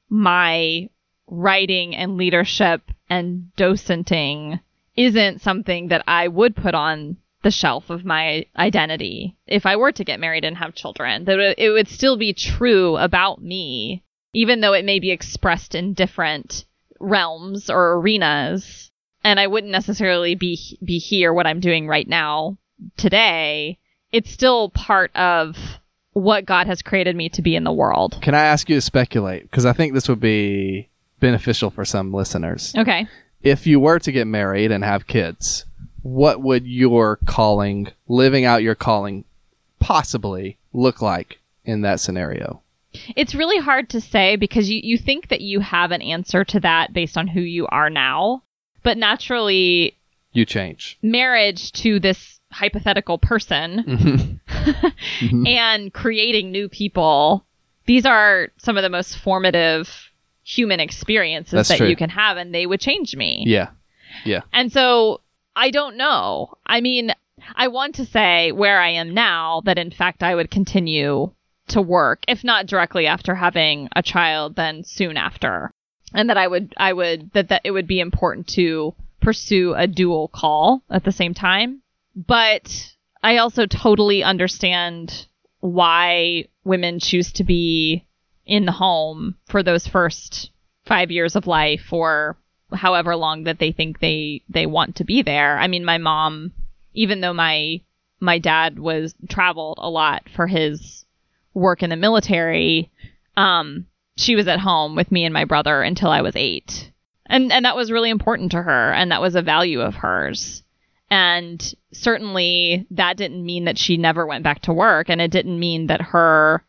[0.09, 0.89] my
[1.27, 4.59] writing and leadership and docenting
[4.95, 9.91] isn't something that I would put on the shelf of my identity if I were
[9.91, 11.25] to get married and have children.
[11.25, 14.03] That it- would still be true about me,
[14.33, 16.65] even though it may be expressed in different
[16.99, 18.91] realms or arenas.
[19.23, 22.57] And I wouldn't necessarily be be here what I'm doing right now
[22.95, 23.77] today.
[24.11, 25.57] It's still part of
[26.13, 28.19] what God has created me to be in the world.
[28.21, 29.43] Can I ask you to speculate?
[29.43, 32.73] Because I think this would be beneficial for some listeners.
[32.75, 33.07] Okay.
[33.41, 35.65] If you were to get married and have kids,
[36.01, 39.25] what would your calling, living out your calling,
[39.79, 42.61] possibly look like in that scenario?
[43.15, 46.59] It's really hard to say because you, you think that you have an answer to
[46.61, 48.43] that based on who you are now.
[48.83, 49.97] But naturally,
[50.33, 50.97] You change.
[51.01, 53.83] marriage to this hypothetical person
[54.47, 54.93] Mhm.
[55.19, 55.47] Mhm.
[55.47, 57.45] and creating new people,
[57.85, 60.11] these are some of the most formative
[60.43, 61.87] human experiences That's that true.
[61.89, 63.43] you can have, and they would change me.
[63.45, 63.69] Yeah.
[64.25, 64.41] Yeah.
[64.53, 65.21] And so
[65.55, 66.53] I don't know.
[66.65, 67.13] I mean,
[67.55, 71.31] I want to say where I am now that in fact I would continue
[71.67, 75.71] to work, if not directly after having a child, then soon after.
[76.13, 79.87] And that I would, I would, that, that it would be important to pursue a
[79.87, 81.81] dual call at the same time.
[82.15, 85.27] But I also totally understand
[85.59, 88.05] why women choose to be
[88.45, 90.51] in the home for those first
[90.85, 92.37] five years of life or
[92.73, 95.57] however long that they think they they want to be there.
[95.57, 96.53] I mean, my mom,
[96.93, 97.81] even though my
[98.19, 101.05] my dad was traveled a lot for his
[101.57, 102.89] work in the military,
[103.35, 106.91] um, she was at home with me and my brother until I was eight,
[107.25, 110.63] and and that was really important to her, and that was a value of hers.
[111.09, 115.59] And certainly that didn't mean that she never went back to work, and it didn't
[115.59, 116.63] mean that her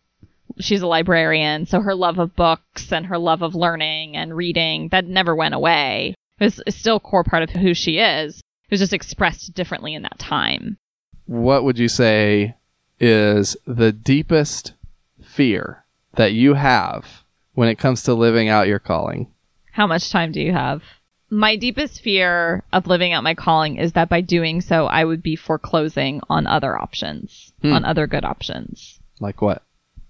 [0.60, 4.88] she's a librarian, so her love of books and her love of learning and reading
[4.88, 6.14] that never went away.
[6.40, 8.38] It was still a core part of who she is.
[8.38, 10.78] It was just expressed differently in that time.
[11.26, 12.54] What would you say
[13.00, 14.72] is the deepest
[15.42, 15.84] fear
[16.16, 17.04] that you have
[17.54, 19.28] when it comes to living out your calling?
[19.72, 20.82] How much time do you have?
[21.30, 25.22] My deepest fear of living out my calling is that by doing so, I would
[25.22, 27.72] be foreclosing on other options, Hmm.
[27.72, 28.98] on other good options.
[29.20, 29.62] Like what?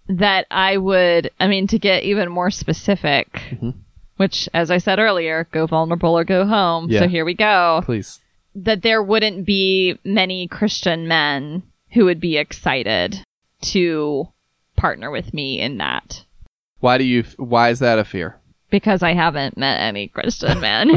[0.08, 3.74] That I would, I mean, to get even more specific, Mhm.
[4.16, 6.88] which, as I said earlier, go vulnerable or go home.
[6.90, 7.00] Yeah.
[7.00, 7.82] So here we go.
[7.84, 8.20] Please.
[8.54, 13.20] That there wouldn't be many Christian men who would be excited
[13.74, 14.28] to
[14.78, 16.24] partner with me in that.
[16.80, 17.24] Why do you?
[17.36, 18.40] Why is that a fear?
[18.70, 20.90] Because I haven't met any Christian men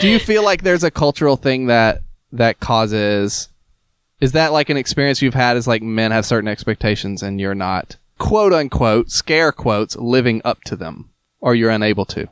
[0.00, 2.02] Do you feel like there's a cultural thing that
[2.32, 3.48] that causes?
[4.20, 5.56] Is that like an experience you've had?
[5.56, 10.62] Is like men have certain expectations and you're not quote unquote scare quotes living up
[10.64, 11.10] to them,
[11.40, 12.28] or you're unable to.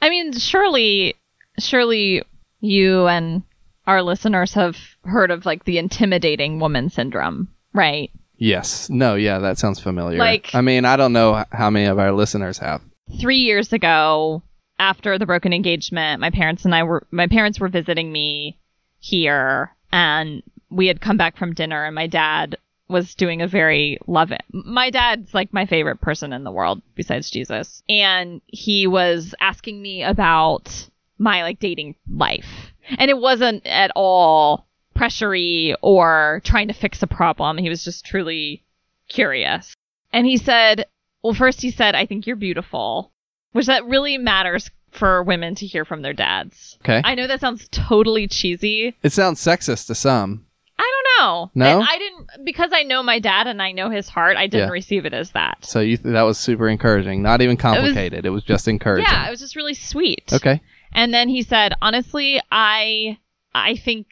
[0.00, 1.14] I mean, surely,
[1.58, 2.22] surely
[2.60, 3.42] you and
[3.86, 8.10] our listeners have heard of like the intimidating woman syndrome, right?
[8.44, 8.90] Yes.
[8.90, 9.14] No.
[9.14, 9.38] Yeah.
[9.38, 10.18] That sounds familiar.
[10.18, 12.82] Like- I mean, I don't know how many of our listeners have.
[13.20, 14.42] Three years ago,
[14.78, 18.58] after the broken engagement, my parents and I were, my parents were visiting me
[18.98, 22.56] here and we had come back from dinner and my dad
[22.88, 27.30] was doing a very loving, my dad's like my favorite person in the world besides
[27.30, 27.82] Jesus.
[27.88, 30.88] And he was asking me about
[31.18, 32.72] my like dating life.
[32.98, 37.58] And it wasn't at all pressury or trying to fix a problem.
[37.58, 38.62] He was just truly
[39.08, 39.74] curious.
[40.12, 40.86] And he said,
[41.22, 43.12] well, first he said, I think you're beautiful,
[43.52, 46.78] which that really matters for women to hear from their dads.
[46.82, 47.02] Okay.
[47.04, 48.94] I know that sounds totally cheesy.
[49.02, 50.46] it sounds sexist to some.
[50.78, 51.50] I don't know.
[51.54, 51.80] No?
[51.80, 54.68] And I didn't, because I know my dad and I know his heart, I didn't
[54.68, 54.72] Yeah.
[54.72, 55.64] receive it as that.
[55.64, 57.22] So you th- that was super encouraging.
[57.22, 58.24] Not even complicated.
[58.26, 59.06] It was, just encouraging.
[59.10, 60.32] Yeah, it was just really sweet.
[60.32, 60.60] Okay.
[60.92, 63.18] And then he said, honestly, I
[63.52, 64.06] I think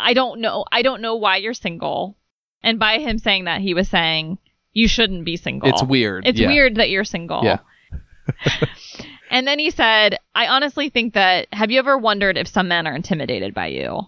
[0.00, 2.16] I don't know I don't know why you're single.
[2.62, 4.38] And by him saying that, he was saying
[4.72, 5.68] you shouldn't be single.
[5.68, 6.26] It's weird.
[6.26, 6.48] It's Yeah.
[6.48, 7.42] weird that you're single.
[7.44, 7.58] Yeah.
[9.30, 12.86] and then he said, I honestly think that have you ever wondered if some men
[12.86, 14.00] are intimidated by you?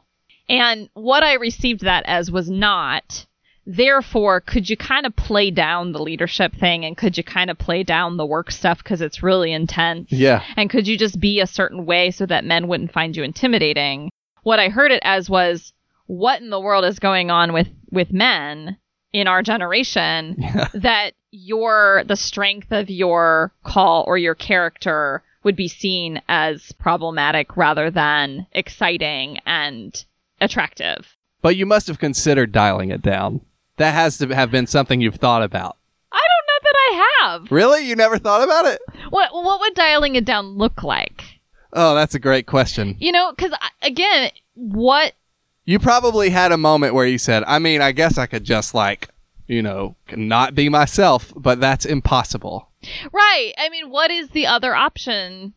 [0.49, 3.27] And what I received that as was not.
[3.67, 7.59] Therefore, could you kind of play down the leadership thing and could you kind of
[7.59, 10.11] play down the work stuff because it's really intense?
[10.11, 10.43] Yeah.
[10.57, 14.11] And could you just be a certain way so that men wouldn't find you intimidating?
[14.43, 15.73] What I heard it as was,
[16.11, 18.77] what in the world is going on with with men
[19.13, 20.69] in our generation Yeah.
[20.75, 27.57] that your the strength of your call or your character would be seen as problematic
[27.57, 30.05] rather than exciting and
[30.41, 31.17] attractive.
[31.43, 33.41] But you must have considered dialing it down.
[33.77, 35.77] That has to have been something you've thought about.
[36.13, 37.07] I don't know that I
[37.39, 37.53] have.
[37.53, 37.87] Really?
[37.89, 38.81] You never thought about it?
[39.11, 41.23] What what would dialing it down look like?
[41.73, 42.97] Oh, that's a great question.
[42.99, 45.13] You know, because uh, again, what
[45.71, 48.75] You probably had a moment where you said, I mean, I guess I could just
[48.75, 49.09] like,
[49.47, 52.69] you know, not be myself, but that's impossible.
[53.13, 53.53] Right.
[53.57, 55.55] I mean, what is the other option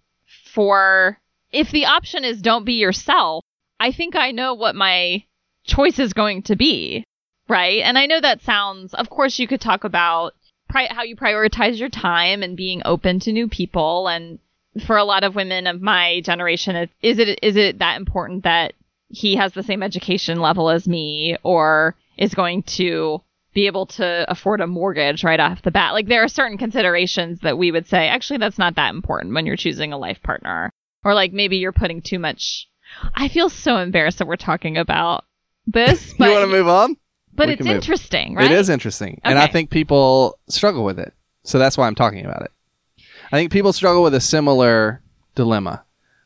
[0.53, 1.17] for
[1.51, 3.43] if the option is don't be yourself?
[3.79, 5.23] I think I know what my
[5.63, 7.03] choice is going to be.
[7.49, 7.81] Right.
[7.81, 10.35] And I know that sounds, of course, you could talk about
[10.69, 14.07] pri- how you prioritize your time and being open to new people.
[14.07, 14.37] And
[14.85, 18.73] for a lot of women of my generation, is it is it that important that
[19.13, 23.21] he has the same education level as me or is going to
[23.53, 25.93] be able to afford a mortgage right off the bat.
[25.93, 29.45] Like there are certain considerations that we would say, actually, that's not that important when
[29.45, 30.71] you're choosing a life partner.
[31.03, 32.67] Or like maybe you're putting too much.
[33.13, 35.25] I feel so embarrassed that we're talking about
[35.67, 36.97] this, but you want to move on?
[37.35, 38.51] but we it's interesting, right?
[38.51, 39.21] It is interesting.
[39.23, 41.13] And I think people struggle with it.
[41.43, 42.51] So that's why I'm talking about it.
[43.31, 45.01] I think people struggle with a similar
[45.35, 45.83] dilemma.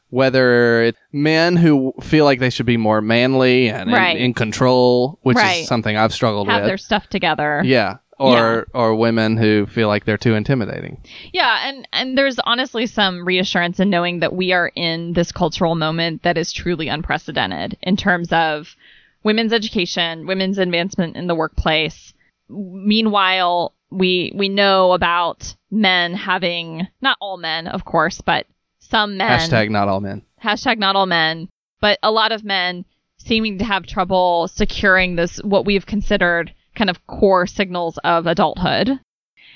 [0.10, 4.18] Whether it's men who feel like they should be more manly and in- Right.
[4.18, 5.62] in, control, which Right.
[5.62, 6.62] is something I've struggled Have with.
[6.62, 7.62] Have their stuff together.
[7.66, 7.98] yeah.
[8.20, 10.98] Or or women who feel like they're too intimidating.
[11.34, 15.76] Yeah, and and there's honestly some reassurance in knowing that we are in this cultural
[15.76, 18.76] moment that is truly unprecedented in terms of
[19.24, 22.12] women's education, women's advancement in the workplace.
[22.50, 28.48] Meanwhile, we we know about men having not all men, of course, but
[28.90, 30.22] some men Hashtag not all men.
[30.44, 31.50] hashtag not all men,
[31.82, 32.86] but a lot of men
[33.18, 39.00] seeming to have trouble securing this what we've considered kind of core signals of adulthood.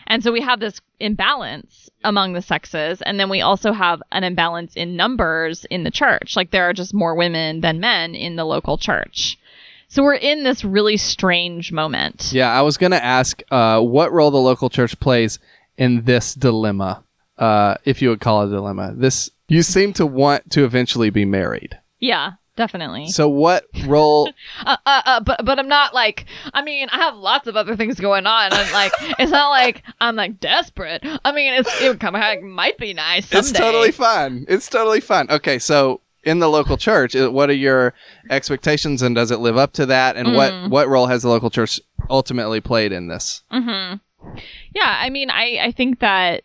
[0.08, 4.24] And so we have this imbalance among the sexes, and then we also have an
[4.24, 6.36] imbalance in numbers in the church.
[6.36, 9.38] Like there are just more women than men in the local church.
[9.88, 12.32] So we're in this really strange moment.
[12.34, 15.38] Yeah, I was going to ask uh, what role the local church plays
[15.78, 17.04] in this dilemma,
[17.42, 18.94] uh, if you would call it a dilemma.
[18.96, 21.78] This you seem to want to eventually be married.
[22.00, 23.08] Yeah, definitely.
[23.10, 24.30] So what role?
[24.66, 27.76] uh, uh, uh, but but I'm not like I mean I have lots of other
[27.76, 31.04] things going on and like it's not like I'm like desperate.
[31.26, 33.28] I mean it's it kind of might be nice.
[33.28, 33.40] Someday.
[33.50, 34.46] it's totally fine.
[34.48, 35.28] It's totally fine.
[35.30, 37.96] Okay, so in the local church, uh, what are your
[38.30, 40.16] expectations, and does it live up to that?
[40.16, 40.70] And what Mm.
[40.70, 41.80] what role has the local church
[42.10, 43.42] ultimately played in this?
[43.50, 43.96] hmm
[44.76, 46.44] Yeah, I mean, I, I think that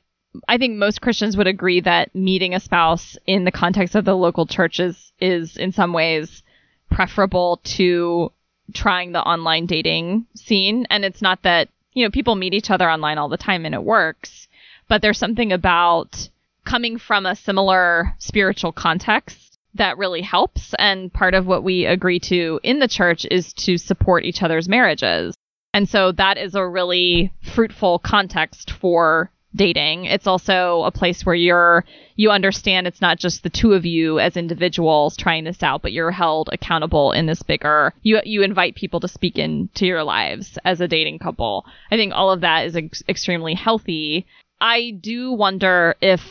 [0.48, 4.16] I think most Christians would agree that meeting a spouse in the context of the
[4.16, 6.42] local church is, is in some ways
[6.90, 8.32] preferable to
[8.72, 10.86] trying the online dating scene.
[10.90, 13.74] And it's not that, you know, people meet each other online all the time and
[13.74, 14.48] it works,
[14.88, 16.28] but there's something about
[16.64, 20.74] coming from a similar spiritual context that really helps.
[20.78, 24.68] And part of what we agree to in the church is to support each other's
[24.68, 25.34] marriages.
[25.72, 30.04] And so that is a really fruitful context for dating.
[30.04, 31.84] It's also a place where you're
[32.14, 35.92] you understand it's not just the two of you as individuals trying this out, but
[35.92, 37.92] you're held accountable in this bigger.
[38.02, 41.64] You you invite people to speak into your lives as a dating couple.
[41.90, 44.26] I think all of that is ex- extremely healthy.
[44.60, 46.22] I do wonder if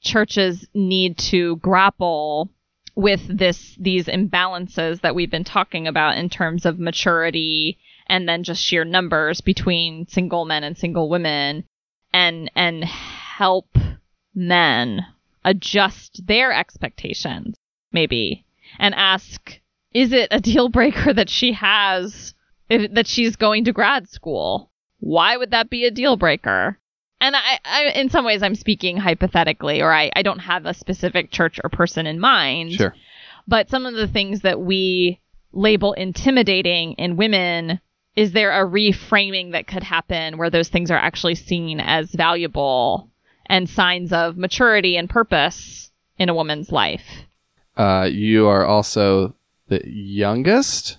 [0.00, 2.50] churches need to grapple
[2.94, 8.44] with this these imbalances that we've been talking about in terms of maturity and then
[8.44, 11.64] just sheer numbers between single men and single women
[12.14, 13.76] and and help
[14.34, 15.04] men
[15.44, 17.56] adjust their expectations
[17.92, 18.46] maybe
[18.78, 19.60] and ask
[19.92, 22.34] is it a deal breaker that she has
[22.70, 24.70] if, that she's going to grad school?
[25.00, 26.78] Why would that be a deal breaker?
[27.20, 30.74] And I, I in some ways i'm speaking hypothetically or I, I don't have a
[30.74, 32.72] specific church or person in mind.
[32.72, 32.94] Sure.
[33.46, 35.20] but some of the things that we
[35.52, 37.80] label intimidating in women
[38.16, 43.08] is there a reframing that could happen where those things are actually seen as valuable
[43.46, 47.04] and signs of maturity and purpose in a woman's life
[47.76, 49.34] Uh, you are also
[49.68, 50.98] the youngest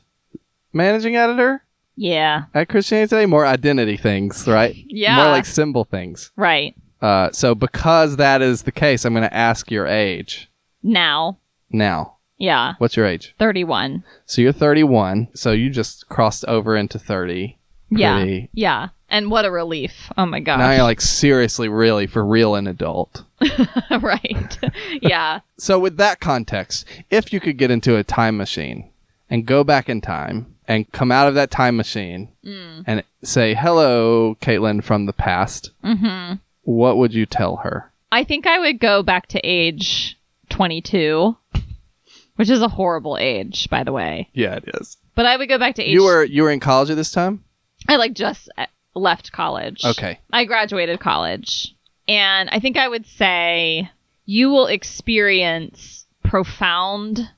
[0.73, 1.63] managing editor
[1.95, 3.25] yeah at Christianity Today.
[3.25, 4.75] More identity things, right?
[4.89, 5.15] Yeah.
[5.15, 6.31] More like symbol things.
[6.35, 10.49] right Uh, so because that is the case, I'm going to ask your age
[10.83, 11.37] now
[11.69, 12.14] now.
[12.37, 13.33] Yeah What's your age?
[13.39, 15.29] 31 So you're 31.
[15.33, 17.57] So you just crossed over into 30.
[17.89, 20.57] yeah Pretty- yeah and what a relief oh my God.
[20.57, 23.23] Now you're like seriously, really, for real, an adult.
[24.01, 24.57] right
[25.01, 28.89] yeah So with that context, if you could get into a time machine
[29.29, 32.83] and go back in time and come out of that time machine Mm.
[32.87, 36.33] and say, "Hello, Katelyn from the past," hmm
[36.63, 37.91] what would you tell her?
[38.11, 40.17] I think I would go back to age
[40.49, 41.37] 22,
[42.35, 44.29] which is a horrible age, by the way.
[44.33, 44.97] Yeah, it is.
[45.15, 45.93] But I would go back to age.
[45.93, 47.43] You were you were in college at this time.
[47.87, 48.65] I like just uh,
[48.95, 49.83] left college.
[49.85, 50.19] Okay.
[50.31, 51.75] I graduated college.
[52.07, 53.89] And I think I would say
[54.25, 57.29] you will experience profound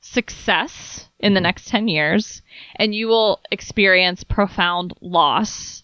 [0.00, 2.42] success in the next 10 years,
[2.76, 5.82] and you will experience profound loss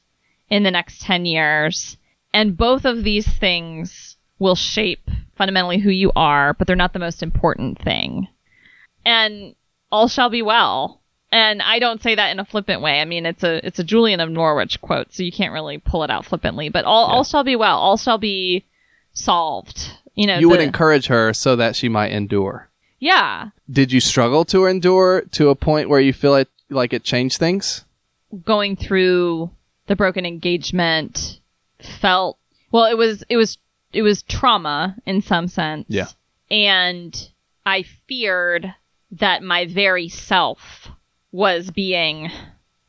[0.51, 1.97] in the next 10 years.
[2.33, 6.99] And both of these things will shape fundamentally who you are, but they're not the
[6.99, 8.29] most important thing.
[9.05, 9.55] And
[9.91, 11.01] all shall be well.
[11.33, 13.01] And I don't say that in a flippant way.
[13.01, 16.03] I mean, it's a it's a Julian of Norwich quote, so you can't really pull
[16.03, 16.69] it out flippantly.
[16.71, 17.79] But all all shall be well.
[17.79, 18.65] All shall be
[19.13, 19.91] solved.
[20.15, 22.69] You know, You would encourage her so that she might endure.
[22.99, 23.51] yeah.
[23.71, 27.39] Did you struggle to endure to a point where you feel it like it changed
[27.39, 27.85] things?
[28.45, 29.51] going through
[29.89, 31.41] the broken engagement
[32.01, 32.39] felt
[32.71, 33.59] well it was it was
[33.93, 36.07] it was trauma in some sense Yeah.
[36.49, 37.29] and
[37.67, 38.73] i feared
[39.13, 40.89] that my very self
[41.33, 42.31] was being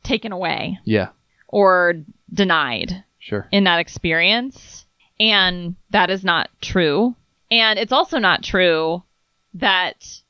[0.02, 1.08] taken away Yeah,
[1.48, 1.94] or
[2.32, 3.48] denied sure.
[3.52, 4.86] in that experience
[5.20, 7.14] and that is not true
[7.50, 9.02] and it's also not true
[9.54, 10.20] that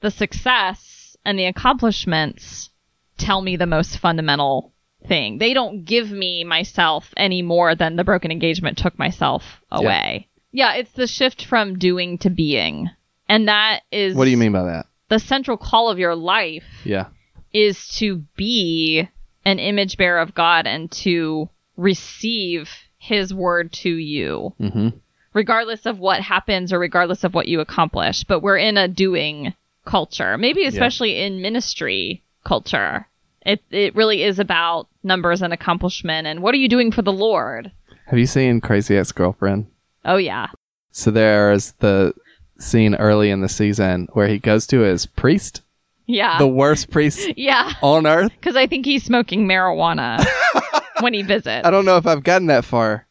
[0.00, 2.70] the success and the accomplishments
[3.18, 4.72] tell me the most fundamental
[5.06, 5.38] thing.
[5.38, 10.28] They don't give me myself any more than the broken engagement took myself away.
[10.52, 12.88] Yeah, it's the shift from doing to being.
[13.28, 14.86] And that is What do you mean by that?
[15.10, 17.06] The central call of your life Yeah.
[17.52, 19.06] is to be
[19.44, 24.88] an image bearer of God and to receive his word to you, Mm-hmm.
[25.34, 28.24] regardless of what happens or regardless of what you accomplish.
[28.24, 29.54] But we're in a doing
[29.84, 33.06] culture, maybe especially in ministry culture.
[33.46, 37.12] It it really is about numbers and accomplishment and what are you doing for the
[37.12, 37.72] Lord?
[38.06, 39.66] Have you seen Crazy Ex Girlfriend?
[40.04, 40.48] Oh yeah.
[40.92, 42.12] So there's the
[42.60, 45.62] scene early in the season where he goes to his priest
[46.06, 46.38] Yeah.
[46.38, 47.72] the worst priest yeah.
[47.82, 48.30] on earth.
[48.32, 50.24] Because I think he's smoking marijuana
[51.00, 51.66] when he visits.
[51.66, 53.06] I don't know if I've gotten that far,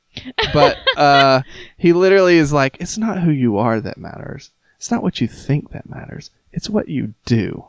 [0.54, 1.42] but uh,
[1.78, 4.52] he literally is like, "It's not who you are that matters.
[4.78, 6.30] It's not what you think that matters.
[6.52, 7.66] It's what you do."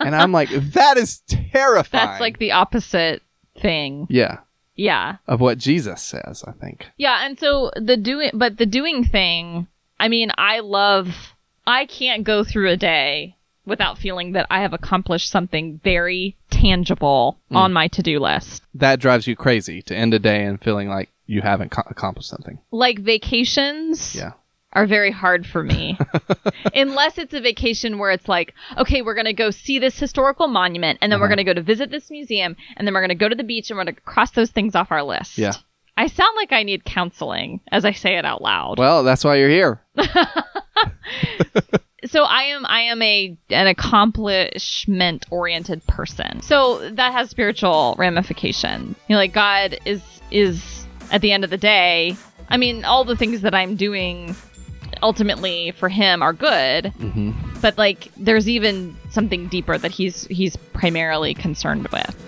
[0.00, 3.22] and I'm like, "That is terrifying." That's like the opposite
[3.60, 4.06] thing.
[4.10, 4.38] yeah,
[4.76, 5.16] Yeah.
[5.26, 6.44] of what Jesus says.
[6.46, 6.86] I think.
[6.96, 9.66] Yeah, and so the doing, but the doing thing,
[9.98, 11.08] I mean, I love,
[11.66, 17.38] I can't go through a day without feeling that I have accomplished something very tangible
[17.50, 17.56] Mm.
[17.56, 18.62] on my to do list.
[18.74, 22.28] That drives you crazy to end a day and feeling like you haven't co- accomplished
[22.28, 22.58] something.
[22.70, 24.32] Like vacations Yeah.
[24.72, 25.98] are very hard for me.
[26.74, 30.46] Unless it's a vacation where it's like, okay, we're going to go see this historical
[30.48, 31.34] monument and then we're Uh-huh.
[31.36, 33.42] going to go to visit this museum and then we're going to go to the
[33.44, 35.38] beach and we're going to cross those things off our list.
[35.38, 35.54] Yeah.
[35.96, 38.78] I sound like I need counseling as I say it out loud.
[38.78, 39.80] Well, that's why you're here.
[42.06, 46.40] so I am I am a an accomplishment oriented person.
[46.42, 48.96] So that has spiritual ramifications.
[49.08, 52.16] You know, like God is is at the end of the day.
[52.48, 54.36] I mean, all the things that I'm doing
[55.02, 57.32] ultimately for him are good, hmm
[57.62, 62.25] but like there's even something deeper that he's he's primarily concerned with.